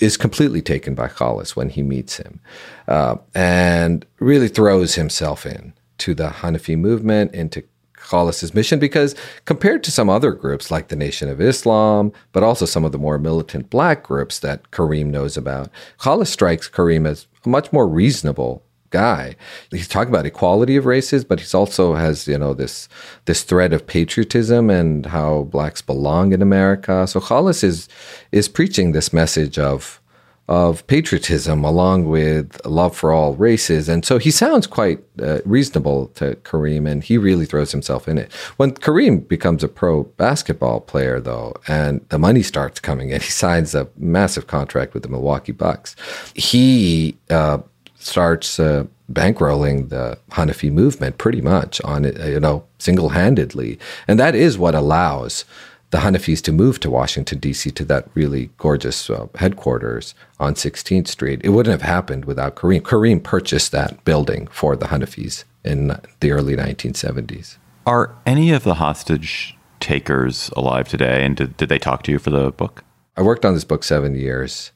is 0.00 0.16
completely 0.16 0.62
taken 0.62 0.94
by 0.94 1.08
Khalis 1.08 1.56
when 1.56 1.70
he 1.70 1.82
meets 1.82 2.18
him 2.18 2.38
uh, 2.86 3.16
and 3.34 4.06
really 4.20 4.46
throws 4.46 4.94
himself 4.94 5.44
in 5.44 5.72
to 5.98 6.14
the 6.14 6.28
Hanafi 6.28 6.78
movement, 6.78 7.34
into 7.34 7.64
Khalis's 7.96 8.54
mission, 8.54 8.78
because 8.78 9.16
compared 9.44 9.82
to 9.84 9.90
some 9.90 10.08
other 10.08 10.30
groups 10.30 10.70
like 10.70 10.86
the 10.86 10.94
Nation 10.94 11.28
of 11.28 11.40
Islam, 11.40 12.12
but 12.30 12.44
also 12.44 12.66
some 12.66 12.84
of 12.84 12.92
the 12.92 12.98
more 12.98 13.18
militant 13.18 13.70
black 13.70 14.04
groups 14.04 14.38
that 14.38 14.70
Kareem 14.70 15.06
knows 15.06 15.36
about, 15.36 15.68
Khalis 15.98 16.28
strikes 16.28 16.68
Kareem 16.68 17.08
as 17.08 17.26
a 17.44 17.48
much 17.48 17.72
more 17.72 17.88
reasonable 17.88 18.62
guy. 18.94 19.34
He's 19.72 19.88
talking 19.88 20.14
about 20.14 20.24
equality 20.24 20.76
of 20.76 20.86
races, 20.86 21.24
but 21.24 21.40
he's 21.40 21.54
also 21.54 21.94
has 21.94 22.28
you 22.28 22.38
know 22.38 22.54
this 22.54 22.88
this 23.24 23.42
thread 23.42 23.72
of 23.72 23.86
patriotism 23.86 24.70
and 24.70 25.06
how 25.06 25.30
blacks 25.54 25.82
belong 25.82 26.32
in 26.32 26.40
America. 26.40 27.06
So 27.06 27.18
Khalis 27.20 27.64
is 27.64 27.88
is 28.30 28.48
preaching 28.48 28.92
this 28.92 29.12
message 29.12 29.58
of 29.58 30.00
of 30.46 30.86
patriotism 30.86 31.64
along 31.64 32.04
with 32.04 32.64
love 32.66 32.94
for 32.94 33.12
all 33.12 33.34
races. 33.34 33.88
And 33.88 34.04
so 34.04 34.18
he 34.18 34.30
sounds 34.30 34.66
quite 34.66 34.98
uh, 35.22 35.38
reasonable 35.46 36.08
to 36.18 36.36
Kareem, 36.48 36.86
and 36.90 37.02
he 37.02 37.16
really 37.16 37.46
throws 37.46 37.72
himself 37.72 38.06
in 38.08 38.18
it. 38.18 38.30
When 38.58 38.72
Kareem 38.72 39.26
becomes 39.26 39.64
a 39.64 39.68
pro 39.68 40.04
basketball 40.04 40.80
player, 40.80 41.18
though, 41.18 41.54
and 41.66 42.04
the 42.10 42.18
money 42.18 42.42
starts 42.42 42.78
coming 42.78 43.10
in, 43.10 43.20
he 43.28 43.30
signs 43.30 43.74
a 43.74 43.88
massive 43.96 44.46
contract 44.46 44.92
with 44.92 45.02
the 45.02 45.08
Milwaukee 45.08 45.52
Bucks. 45.52 45.96
He 46.34 47.16
uh, 47.30 47.58
starts 48.04 48.60
uh, 48.60 48.84
bankrolling 49.12 49.88
the 49.88 50.18
Hanafi 50.30 50.70
movement 50.70 51.18
pretty 51.18 51.40
much 51.40 51.80
on 51.82 52.04
it, 52.04 52.16
you 52.28 52.40
know, 52.40 52.64
single 52.78 53.10
handedly. 53.10 53.78
And 54.08 54.18
that 54.18 54.34
is 54.34 54.58
what 54.58 54.74
allows 54.74 55.44
the 55.90 55.98
Hanafis 55.98 56.42
to 56.42 56.52
move 56.52 56.80
to 56.80 56.90
Washington, 56.90 57.38
D.C., 57.38 57.70
to 57.70 57.84
that 57.84 58.08
really 58.14 58.50
gorgeous 58.58 59.08
uh, 59.08 59.28
headquarters 59.36 60.14
on 60.40 60.54
16th 60.54 61.06
Street. 61.06 61.40
It 61.44 61.50
wouldn't 61.50 61.70
have 61.70 61.88
happened 61.88 62.24
without 62.24 62.56
Kareem. 62.56 62.80
Kareem 62.80 63.22
purchased 63.22 63.70
that 63.72 64.04
building 64.04 64.48
for 64.48 64.74
the 64.74 64.86
Hanafis 64.86 65.44
in 65.64 65.96
the 66.20 66.32
early 66.32 66.56
1970s. 66.56 67.58
Are 67.86 68.14
any 68.26 68.50
of 68.50 68.64
the 68.64 68.74
hostage 68.74 69.56
takers 69.78 70.50
alive 70.56 70.88
today? 70.88 71.24
And 71.24 71.36
did, 71.36 71.56
did 71.56 71.68
they 71.68 71.78
talk 71.78 72.02
to 72.04 72.12
you 72.12 72.18
for 72.18 72.30
the 72.30 72.50
book? 72.50 72.82
I 73.16 73.22
worked 73.22 73.44
on 73.44 73.54
this 73.54 73.64
book 73.64 73.84
seven 73.84 74.16
years 74.16 74.72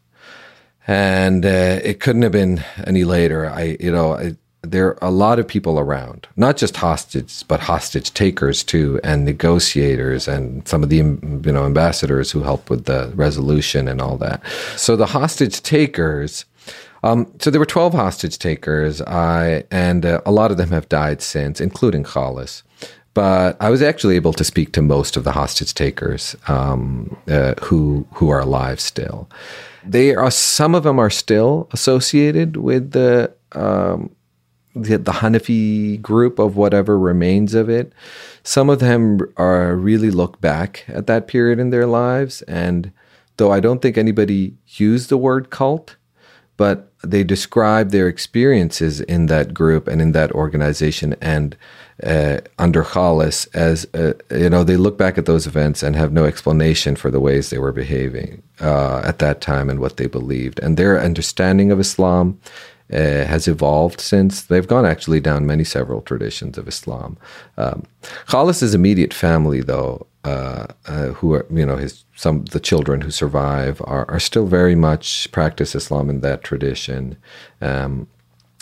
and 0.88 1.44
uh, 1.44 1.80
it 1.84 2.00
couldn't 2.00 2.22
have 2.22 2.32
been 2.32 2.64
any 2.84 3.04
later. 3.04 3.48
I, 3.48 3.76
you 3.78 3.92
know, 3.92 4.14
I, 4.14 4.36
there 4.62 4.88
are 4.88 5.08
a 5.08 5.10
lot 5.10 5.38
of 5.38 5.46
people 5.46 5.78
around, 5.78 6.26
not 6.34 6.56
just 6.56 6.76
hostages, 6.76 7.44
but 7.46 7.60
hostage 7.60 8.12
takers 8.14 8.64
too, 8.64 8.98
and 9.04 9.24
negotiators, 9.24 10.26
and 10.26 10.66
some 10.66 10.82
of 10.82 10.88
the 10.88 10.96
you 10.96 11.52
know 11.52 11.66
ambassadors 11.66 12.30
who 12.30 12.42
help 12.42 12.70
with 12.70 12.86
the 12.86 13.12
resolution 13.14 13.86
and 13.86 14.00
all 14.00 14.16
that. 14.16 14.42
So 14.76 14.96
the 14.96 15.06
hostage 15.06 15.62
takers. 15.62 16.44
Um, 17.04 17.32
so 17.38 17.52
there 17.52 17.60
were 17.60 17.66
12 17.66 17.94
hostage 17.94 18.38
takers, 18.38 19.00
I, 19.02 19.62
and 19.70 20.04
uh, 20.04 20.20
a 20.26 20.32
lot 20.32 20.50
of 20.50 20.56
them 20.56 20.70
have 20.70 20.88
died 20.88 21.22
since, 21.22 21.60
including 21.60 22.02
Khalis. 22.02 22.64
But 23.18 23.56
I 23.60 23.68
was 23.68 23.82
actually 23.82 24.14
able 24.14 24.32
to 24.34 24.44
speak 24.44 24.70
to 24.74 24.80
most 24.80 25.16
of 25.16 25.24
the 25.24 25.32
hostage 25.32 25.74
takers 25.74 26.36
um, 26.46 27.16
uh, 27.26 27.54
who 27.62 28.06
who 28.12 28.28
are 28.28 28.38
alive 28.38 28.78
still. 28.78 29.28
They 29.84 30.14
are 30.14 30.30
some 30.30 30.72
of 30.76 30.84
them 30.84 31.00
are 31.00 31.10
still 31.10 31.68
associated 31.72 32.58
with 32.58 32.92
the 32.92 33.34
um, 33.56 34.14
the, 34.76 34.98
the 34.98 35.10
Hanafi 35.10 36.00
group 36.00 36.38
of 36.38 36.56
whatever 36.56 36.96
remains 36.96 37.54
of 37.54 37.68
it. 37.68 37.92
Some 38.44 38.70
of 38.70 38.78
them 38.78 39.18
are 39.36 39.74
really 39.74 40.12
look 40.12 40.40
back 40.40 40.84
at 40.86 41.08
that 41.08 41.26
period 41.26 41.58
in 41.58 41.70
their 41.70 41.86
lives, 41.86 42.42
and 42.42 42.92
though 43.36 43.50
I 43.50 43.58
don't 43.58 43.82
think 43.82 43.98
anybody 43.98 44.54
used 44.76 45.08
the 45.08 45.18
word 45.18 45.50
cult, 45.50 45.96
but 46.56 46.92
they 47.02 47.24
describe 47.24 47.90
their 47.90 48.06
experiences 48.06 49.00
in 49.00 49.26
that 49.26 49.54
group 49.54 49.88
and 49.88 50.00
in 50.00 50.12
that 50.12 50.30
organization 50.30 51.16
and 51.20 51.56
uh, 52.04 52.38
under 52.58 52.84
Khalis 52.84 53.48
as 53.54 53.86
uh, 53.94 54.12
you 54.30 54.48
know 54.48 54.64
they 54.64 54.76
look 54.76 54.96
back 54.96 55.18
at 55.18 55.26
those 55.26 55.46
events 55.46 55.82
and 55.82 55.96
have 55.96 56.12
no 56.12 56.24
explanation 56.24 56.96
for 56.96 57.10
the 57.10 57.20
ways 57.20 57.50
they 57.50 57.58
were 57.58 57.72
behaving 57.72 58.42
uh, 58.60 59.00
at 59.04 59.18
that 59.18 59.40
time 59.40 59.68
and 59.68 59.80
what 59.80 59.96
they 59.96 60.06
believed 60.06 60.60
and 60.60 60.76
their 60.76 61.00
understanding 61.00 61.70
of 61.70 61.80
Islam 61.80 62.40
uh, 62.92 63.24
has 63.24 63.48
evolved 63.48 64.00
since 64.00 64.42
they've 64.42 64.68
gone 64.68 64.86
actually 64.86 65.20
down 65.20 65.46
many 65.46 65.64
several 65.64 66.00
traditions 66.00 66.56
of 66.56 66.68
Islam. 66.68 67.18
Um, 67.56 67.84
Khalis's 68.28 68.74
immediate 68.74 69.12
family 69.12 69.60
though 69.60 70.06
uh, 70.24 70.66
uh, 70.86 71.08
who 71.08 71.34
are 71.34 71.46
you 71.50 71.64
know 71.64 71.76
his 71.76 72.04
some 72.14 72.44
the 72.46 72.60
children 72.60 73.00
who 73.00 73.10
survive 73.10 73.80
are, 73.84 74.08
are 74.10 74.20
still 74.20 74.46
very 74.46 74.74
much 74.74 75.30
practice 75.32 75.74
Islam 75.74 76.10
in 76.10 76.20
that 76.20 76.42
tradition. 76.42 77.16
Um, 77.60 78.08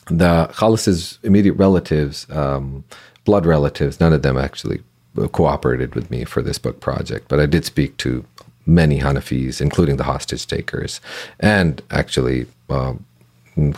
the 0.09 0.49
Khalis's 0.53 1.18
immediate 1.22 1.55
relatives 1.55 2.27
um, 2.31 2.85
blood 3.26 3.44
relatives, 3.44 4.00
none 4.00 4.14
of 4.14 4.22
them 4.22 4.38
actually 4.38 4.82
cooperated 5.32 5.94
with 5.94 6.10
me 6.10 6.24
for 6.24 6.42
this 6.42 6.58
book 6.58 6.80
project, 6.80 7.28
but 7.28 7.40
I 7.40 7.46
did 7.46 7.64
speak 7.64 7.96
to 7.98 8.24
many 8.64 9.00
Hanafis, 9.00 9.60
including 9.60 9.96
the 9.96 10.04
hostage 10.04 10.46
takers, 10.46 11.00
and 11.38 11.82
actually 11.90 12.46
um, 12.70 13.04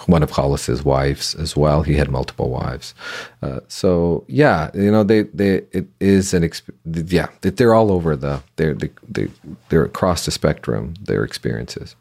one 0.07 0.23
of 0.23 0.33
Khalis's 0.33 0.85
wives 0.85 1.35
as 1.35 1.57
well. 1.57 1.83
He 1.83 1.95
had 1.95 2.11
multiple 2.11 2.51
wives. 2.51 2.95
Uh, 3.43 3.61
so 3.69 4.25
yeah, 4.29 4.71
you 4.75 4.91
know, 4.91 5.05
they 5.05 5.23
they 5.23 5.63
it 5.73 5.87
is 6.01 6.35
an 6.35 6.43
exp- 6.43 6.73
yeah 7.13 7.29
they're 7.43 7.75
all 7.75 7.93
over 7.93 8.17
the 8.17 8.43
they're 8.57 8.75
they, 8.75 8.91
they 9.09 9.29
they're 9.69 9.85
across 9.85 10.25
the 10.25 10.31
spectrum 10.31 10.95
their 11.01 11.25
experiences. 11.25 11.95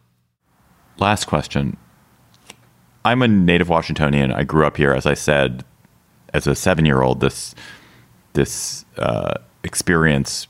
Last 0.97 1.25
question. 1.25 1.77
I'm 3.05 3.21
a 3.21 3.27
native 3.27 3.69
Washingtonian. 3.69 4.33
I 4.33 4.43
grew 4.43 4.65
up 4.65 4.75
here, 4.75 4.91
as 4.91 5.05
I 5.05 5.13
said, 5.13 5.63
as 6.37 6.47
a 6.47 6.55
seven 6.55 6.85
year 6.85 7.01
old. 7.01 7.19
This 7.19 7.53
this 8.33 8.85
uh, 8.97 9.33
experience 9.63 10.47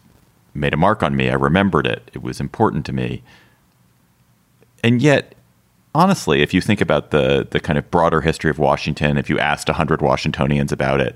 made 0.54 0.73
a 0.73 0.78
mark 0.78 1.02
on 1.02 1.15
me. 1.15 1.30
I 1.30 1.36
remembered 1.36 1.88
it. 1.88 2.12
It 2.13 2.21
was 2.21 2.39
important 2.39 2.86
to 2.88 2.93
me. 2.93 3.23
And 4.84 5.02
yet, 5.02 5.34
honestly, 5.95 6.41
if 6.41 6.54
you 6.54 6.62
think 6.62 6.82
about 6.82 7.12
the 7.12 7.47
the 7.50 7.60
kind 7.60 7.80
of 7.80 7.89
broader 7.89 8.21
history 8.21 8.52
of 8.52 8.60
Washington, 8.60 9.17
if 9.17 9.30
you 9.30 9.39
asked 9.39 9.67
100 9.69 10.02
Washingtonians 10.02 10.71
about 10.71 11.00
it, 11.00 11.15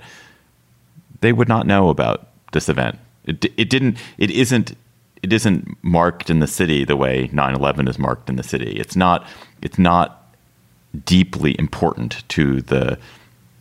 they 1.19 1.33
would 1.33 1.49
not 1.49 1.67
know 1.67 1.89
about 1.89 2.27
this 2.53 2.69
event. 2.69 2.97
It, 3.25 3.45
it 3.57 3.69
didn't 3.69 3.97
it 4.17 4.31
isn't 4.31 4.75
it 5.21 5.31
isn't 5.31 5.77
marked 5.83 6.31
in 6.31 6.39
the 6.39 6.47
city 6.47 6.83
the 6.83 6.95
way 6.95 7.27
9/11 7.27 7.87
is 7.87 7.99
marked 7.99 8.29
in 8.29 8.37
the 8.37 8.43
city. 8.43 8.79
It's 8.79 8.95
not 8.95 9.27
it's 9.61 9.77
not 9.77 10.17
deeply 11.05 11.55
important 11.59 12.27
to 12.29 12.61
the 12.61 12.97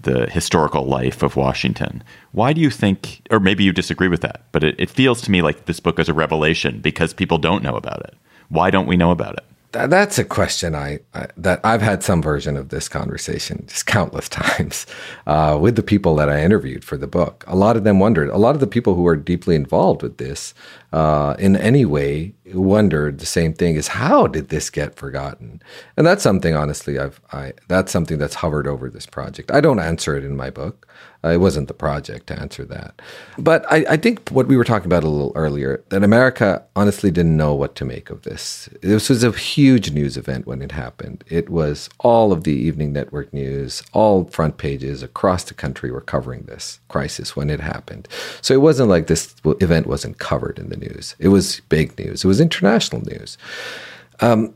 the 0.03 0.29
historical 0.31 0.87
life 0.87 1.23
of 1.23 1.37
Washington. 1.37 2.03
Why 2.33 2.53
do 2.53 2.61
you 2.61 2.71
think, 2.71 3.23
or 3.31 3.41
maybe 3.41 3.65
you 3.65 3.73
disagree 3.73 4.09
with 4.09 4.21
that, 4.23 4.43
but 4.53 4.65
it, 4.65 4.75
it 4.79 4.91
feels 4.91 5.21
to 5.23 5.31
me 5.31 5.43
like 5.43 5.67
this 5.67 5.81
book 5.81 5.99
is 5.99 6.09
a 6.09 6.15
revelation 6.15 6.81
because 6.81 7.13
people 7.13 7.39
don't 7.39 7.63
know 7.63 7.77
about 7.77 8.01
it. 8.01 8.15
Why 8.49 8.71
don't 8.71 8.87
we 8.87 8.97
know 8.97 9.11
about 9.11 9.35
it? 9.35 9.45
That's 9.73 10.19
a 10.19 10.25
question 10.25 10.75
I, 10.75 11.01
I, 11.15 11.29
that 11.37 11.61
I've 11.63 11.83
had 11.83 12.03
some 12.03 12.21
version 12.21 12.57
of 12.57 12.71
this 12.71 12.89
conversation 12.89 13.65
just 13.69 13.87
countless 13.87 14.29
times 14.29 14.87
uh, 15.27 15.59
with 15.61 15.77
the 15.77 15.83
people 15.83 16.17
that 16.17 16.29
I 16.29 16.43
interviewed 16.43 16.85
for 16.85 16.97
the 16.97 17.07
book. 17.07 17.45
A 17.47 17.57
lot 17.57 17.77
of 17.77 17.85
them 17.85 18.01
wondered. 18.01 18.31
A 18.31 18.37
lot 18.37 18.55
of 18.55 18.61
the 18.61 18.67
people 18.67 18.95
who 18.95 19.07
are 19.07 19.17
deeply 19.17 19.55
involved 19.55 20.03
with 20.03 20.17
this 20.19 20.55
uh, 20.93 21.37
in 21.39 21.57
any 21.57 21.85
way 21.85 22.35
wondered 22.53 23.19
the 23.21 23.27
same 23.27 23.53
thing: 23.53 23.77
is 23.77 23.89
how 23.89 24.27
did 24.27 24.49
this 24.49 24.71
get 24.71 24.97
forgotten? 24.97 25.63
And 25.97 26.07
that's 26.07 26.23
something, 26.23 26.55
honestly, 26.55 26.99
I've 26.99 27.21
I 27.33 27.53
that's 27.69 27.93
something 27.93 28.19
that's 28.19 28.37
hovered 28.37 28.67
over 28.67 28.91
this 28.91 29.07
project. 29.07 29.53
I 29.53 29.61
don't 29.61 29.79
answer 29.79 30.17
it 30.17 30.25
in 30.25 30.37
my 30.37 30.51
book. 30.51 30.89
Uh, 31.23 31.29
it 31.29 31.37
wasn't 31.37 31.69
the 31.69 31.75
project 31.75 32.27
to 32.29 32.41
answer 32.41 32.65
that. 32.65 33.01
But 33.37 33.71
I, 33.71 33.85
I, 33.91 33.97
think 33.99 34.31
what 34.31 34.47
we 34.47 34.57
were 34.57 34.65
talking 34.65 34.87
about 34.87 35.05
a 35.05 35.09
little 35.09 35.33
earlier, 35.35 35.85
that 35.91 36.03
America 36.03 36.65
honestly 36.75 37.11
didn't 37.11 37.37
know 37.37 37.55
what 37.55 37.75
to 37.77 37.85
make 37.85 38.09
of 38.09 38.23
this. 38.23 38.71
This 38.81 39.11
was 39.11 39.23
a 39.23 39.33
huge 39.33 39.91
news 39.93 40.17
event 40.17 40.47
when 40.47 40.63
it 40.63 40.73
happened. 40.73 41.23
It 41.29 41.51
was 41.51 41.91
all 41.99 42.33
of 42.33 42.45
the 42.45 42.55
evening 42.55 42.95
network 42.95 43.33
news, 43.35 43.83
all 43.93 44.25
front 44.25 44.57
pages 44.57 45.03
across 45.03 45.45
the 45.45 45.55
country 45.55 45.91
were 45.91 46.01
covering 46.01 46.45
this 46.45 46.81
crisis 46.89 47.37
when 47.37 47.51
it 47.51 47.61
happened. 47.61 48.09
So 48.41 48.55
it 48.55 48.63
wasn't 48.63 48.89
like 48.89 49.07
this 49.07 49.35
event 49.45 49.87
wasn't 49.87 50.19
covered 50.19 50.59
in 50.59 50.71
the 50.71 50.77
news. 50.77 51.17
It 51.19 51.29
was 51.29 51.61
big 51.69 51.99
news, 51.99 52.25
it 52.25 52.29
was 52.29 52.41
international 52.41 53.03
news. 53.03 53.37
Um, 54.21 54.55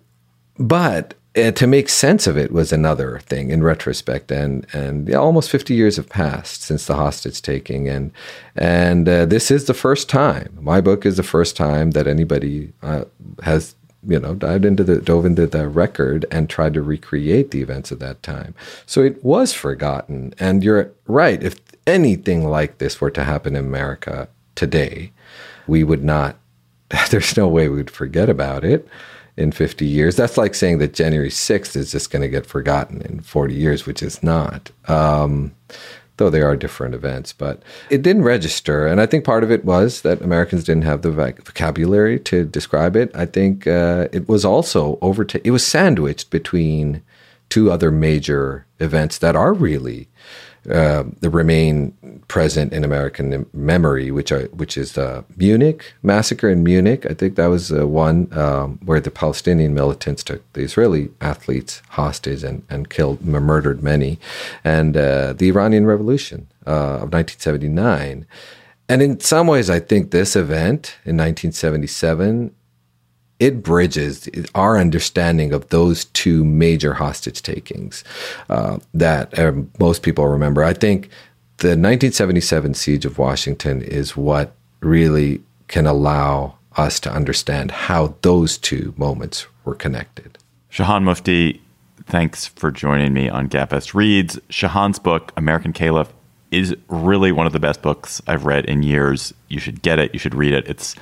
but 0.59 1.15
uh, 1.37 1.51
to 1.51 1.67
make 1.67 1.89
sense 1.89 2.27
of 2.27 2.37
it 2.37 2.53
was 2.53 2.73
another 2.73 3.19
thing 3.21 3.51
in 3.51 3.63
retrospect 3.63 4.31
and 4.31 4.67
and 4.73 5.09
yeah, 5.09 5.17
almost 5.17 5.51
50 5.51 5.75
years 5.75 5.97
have 5.97 6.09
passed 6.09 6.63
since 6.63 6.87
the 6.87 6.95
hostage 6.95 7.43
taking 7.43 7.89
and 7.89 8.13
and 8.57 9.09
uh, 9.09 9.27
this 9.27 9.51
is 9.51 9.65
the 9.65 9.75
first 9.75 10.09
time 10.09 10.57
my 10.61 10.81
book 10.81 11.05
is 11.05 11.17
the 11.17 11.23
first 11.23 11.57
time 11.57 11.93
that 11.93 12.07
anybody 12.07 12.73
uh, 12.83 13.05
has 13.43 13.75
you 14.07 14.21
know 14.21 14.35
dived 14.35 14.65
into 14.65 14.85
the 14.85 15.01
dove 15.01 15.25
into 15.25 15.47
the 15.47 15.69
record 15.69 16.27
and 16.31 16.49
tried 16.49 16.75
to 16.75 16.83
recreate 16.83 17.51
the 17.51 17.63
events 17.63 17.91
of 17.91 17.99
that 18.01 18.23
time. 18.23 18.55
So 18.87 19.03
it 19.03 19.25
was 19.25 19.53
forgotten 19.53 20.35
and 20.39 20.63
you're 20.63 20.93
right 21.07 21.43
if 21.43 21.61
anything 21.87 22.49
like 22.49 22.79
this 22.79 23.01
were 23.01 23.11
to 23.11 23.25
happen 23.25 23.55
in 23.55 23.65
america 23.65 24.27
today 24.55 25.13
we 25.67 25.85
would 25.85 26.03
not 26.03 26.39
there's 27.11 27.37
no 27.37 27.47
way 27.47 27.69
we'd 27.69 27.91
forget 27.91 28.31
about 28.31 28.65
it 28.65 28.89
in 29.37 29.53
50 29.53 29.85
years. 29.85 30.17
That's 30.17 30.37
like 30.37 30.55
saying 30.55 30.79
that 30.79 30.95
January 30.95 31.31
6th 31.31 31.77
is 31.77 31.93
just 31.93 32.11
going 32.11 32.23
to 32.23 32.29
get 32.29 32.47
forgotten 32.47 33.03
in 33.03 33.21
40 33.21 33.55
years, 33.55 33.87
which 33.87 34.03
is 34.03 34.23
not. 34.23 34.71
Um, 34.89 35.55
though 36.17 36.31
they 36.31 36.43
are 36.43 36.57
different 36.57 36.95
events, 36.95 37.33
but 37.33 37.63
it 37.91 38.03
didn't 38.03 38.23
register. 38.23 38.87
And 38.87 39.01
I 39.01 39.07
think 39.07 39.25
part 39.25 39.43
of 39.43 39.51
it 39.51 39.65
was 39.65 40.03
that 40.03 40.23
Americans 40.23 40.65
didn't 40.65 40.85
have 40.85 41.03
the 41.03 41.11
vocabulary 41.11 42.21
to 42.21 42.45
describe 42.45 42.95
it. 42.95 43.11
I 43.15 43.27
think 43.27 43.67
uh, 43.67 44.09
it 44.13 44.29
was 44.29 44.45
also 44.45 44.99
over. 45.03 45.27
it 45.43 45.51
was 45.51 45.67
sandwiched 45.67 46.31
between 46.31 47.03
two 47.49 47.71
other 47.71 47.91
major 47.91 48.67
events 48.79 49.19
that 49.19 49.37
are 49.37 49.53
really 49.53 50.09
uh, 50.71 51.05
remain 51.23 51.93
present 52.29 52.73
in 52.73 52.85
American 52.85 53.47
memory, 53.53 54.11
which 54.11 54.33
are 54.33 54.45
which 54.47 54.77
is 54.77 54.93
the 54.93 55.25
Munich 55.37 55.95
massacre 56.03 56.49
in 56.49 56.63
Munich. 56.63 57.07
I 57.07 57.15
think 57.15 57.37
that 57.37 57.47
was 57.47 57.73
uh, 57.73 57.87
one 57.87 58.29
um, 58.37 58.79
where 58.85 59.01
the 59.01 59.11
Palestinian 59.11 59.75
militants 59.75 60.23
took 60.23 60.41
the 60.55 60.63
Israeli 60.63 61.11
athletes 61.21 61.83
hostage 61.91 62.43
and 62.43 62.63
and 62.71 62.89
killed 62.89 63.25
murdered 63.25 63.83
many, 63.83 64.19
and 64.63 64.97
uh, 64.97 65.33
the 65.35 65.49
Iranian 65.49 65.87
Revolution 65.87 66.49
uh, 66.67 67.05
of 67.05 67.13
1979. 67.13 68.27
And 68.87 69.01
in 69.01 69.19
some 69.21 69.47
ways, 69.47 69.71
I 69.71 69.81
think 69.81 70.11
this 70.11 70.37
event 70.37 70.97
in 71.05 71.17
1977 71.17 72.55
it 73.41 73.63
bridges 73.63 74.29
our 74.55 74.79
understanding 74.79 75.53
of 75.53 75.69
those 75.69 76.07
two 76.07 76.45
major 76.45 76.95
hostage 76.95 77.43
takings 77.43 78.05
uh, 78.49 78.79
that 78.95 79.37
uh, 79.39 79.53
most 79.79 80.03
people 80.03 80.27
remember. 80.27 80.63
I 80.63 80.73
think 80.73 81.09
the 81.59 81.69
1977 81.69 82.75
siege 82.75 83.05
of 83.05 83.19
Washington 83.19 83.83
is 83.83 84.17
what 84.17 84.55
really 84.81 85.43
can 85.69 85.87
allow 85.87 86.57
us 86.77 87.01
to 87.01 87.13
understand 87.13 87.71
how 87.71 88.15
those 88.23 88.59
two 88.59 88.95
moments 88.97 89.47
were 89.65 89.75
connected. 89.75 90.39
Shahan 90.71 91.03
Mufti, 91.03 91.61
thanks 92.07 92.47
for 92.47 92.71
joining 92.71 93.13
me 93.13 93.29
on 93.29 93.49
Gabfest 93.49 93.95
Reads. 93.95 94.39
Shahan's 94.49 94.99
book, 94.99 95.33
American 95.37 95.73
Caliph, 95.73 96.13
is 96.51 96.77
really 96.89 97.33
one 97.33 97.47
of 97.47 97.53
the 97.53 97.61
best 97.61 97.83
books 97.83 98.21
I've 98.27 98.45
read 98.45 98.65
in 98.67 98.83
years. 98.83 99.33
You 99.49 99.59
should 99.59 99.83
get 99.83 99.99
it. 99.99 100.13
You 100.13 100.19
should 100.19 100.35
read 100.35 100.53
it. 100.53 100.67
It's 100.69 100.95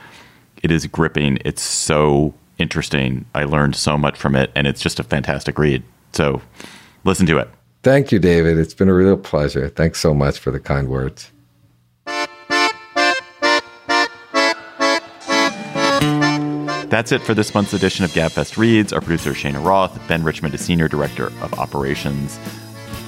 it 0.63 0.71
is 0.71 0.87
gripping. 0.87 1.39
It's 1.45 1.63
so 1.63 2.35
interesting. 2.59 3.25
I 3.35 3.45
learned 3.45 3.77
so 3.77 3.99
much 3.99 4.17
from 4.17 4.35
it, 4.35 4.51
and 4.55 4.67
it's 4.67 4.81
just 4.81 5.01
a 5.01 5.03
fantastic 5.03 5.59
read. 5.59 5.83
So 6.13 6.41
listen 7.05 7.27
to 7.27 7.39
it. 7.39 7.49
Thank 7.83 8.13
you, 8.13 8.19
David. 8.19 8.59
It's 8.59 8.75
been 8.75 8.89
a 8.89 8.95
real 8.95 9.17
pleasure. 9.17 9.69
Thanks 9.69 9.99
so 9.99 10.15
much 10.15 10.39
for 10.39 10.51
the 10.51 10.61
kind 10.61 10.89
words. 10.89 11.31
That's 16.89 17.11
it 17.11 17.23
for 17.23 17.33
this 17.33 17.55
month's 17.55 17.73
edition 17.73 18.05
of 18.05 18.11
Gabfest 18.11 18.59
Reads. 18.59 18.93
Our 18.93 19.01
producer, 19.01 19.33
Cheyna 19.33 19.61
Roth. 19.61 19.99
Ben 20.09 20.23
Richmond 20.23 20.55
is 20.55 20.61
Senior 20.61 20.89
Director 20.89 21.29
of 21.41 21.55
Operations 21.55 22.39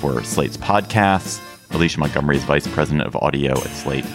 for 0.00 0.24
Slate's 0.24 0.56
podcasts. 0.56 1.38
Alicia 1.74 2.00
Montgomery 2.00 2.38
is 2.38 2.44
Vice 2.44 2.66
President 2.66 3.06
of 3.06 3.14
Audio 3.16 3.52
at 3.52 3.70
Slate. 3.70 4.06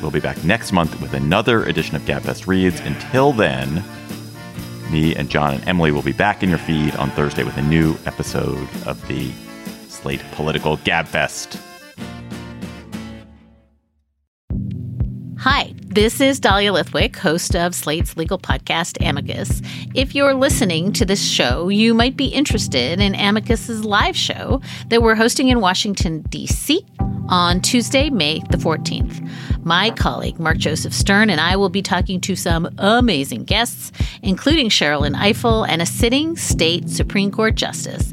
We'll 0.00 0.10
be 0.10 0.20
back 0.20 0.42
next 0.44 0.72
month 0.72 1.00
with 1.00 1.14
another 1.14 1.64
edition 1.64 1.96
of 1.96 2.02
Gabfest 2.02 2.46
Reads. 2.46 2.80
Until 2.80 3.32
then, 3.32 3.82
me 4.90 5.14
and 5.14 5.28
John 5.28 5.54
and 5.54 5.68
Emily 5.68 5.92
will 5.92 6.02
be 6.02 6.12
back 6.12 6.42
in 6.42 6.48
your 6.48 6.58
feed 6.58 6.94
on 6.96 7.10
Thursday 7.10 7.44
with 7.44 7.56
a 7.56 7.62
new 7.62 7.96
episode 8.06 8.68
of 8.86 9.06
the 9.08 9.30
Slate 9.88 10.22
Political 10.32 10.78
Gabfest. 10.78 11.60
Hi, 15.38 15.74
this 15.84 16.22
is 16.22 16.40
Dahlia 16.40 16.72
Lithwick, 16.72 17.16
host 17.16 17.54
of 17.54 17.74
Slate's 17.74 18.16
legal 18.16 18.38
podcast, 18.38 18.96
Amicus. 19.06 19.60
If 19.94 20.14
you're 20.14 20.32
listening 20.32 20.92
to 20.94 21.04
this 21.04 21.22
show, 21.22 21.68
you 21.68 21.92
might 21.92 22.16
be 22.16 22.28
interested 22.28 22.98
in 22.98 23.14
Amicus's 23.14 23.84
live 23.84 24.16
show 24.16 24.62
that 24.88 25.02
we're 25.02 25.14
hosting 25.14 25.48
in 25.48 25.60
Washington, 25.60 26.22
D.C. 26.30 26.86
on 27.28 27.60
Tuesday, 27.60 28.10
May 28.10 28.40
the 28.50 28.56
14th. 28.56 29.28
My 29.64 29.90
colleague, 29.90 30.38
Mark 30.38 30.58
Joseph 30.58 30.92
Stern, 30.92 31.30
and 31.30 31.40
I 31.40 31.56
will 31.56 31.70
be 31.70 31.82
talking 31.82 32.20
to 32.22 32.36
some 32.36 32.68
amazing 32.78 33.44
guests, 33.44 33.92
including 34.22 34.68
Sherrilyn 34.68 35.16
Ifill 35.16 35.66
and 35.68 35.80
a 35.80 35.86
sitting 35.86 36.36
state 36.36 36.90
Supreme 36.90 37.30
Court 37.30 37.54
justice 37.54 38.12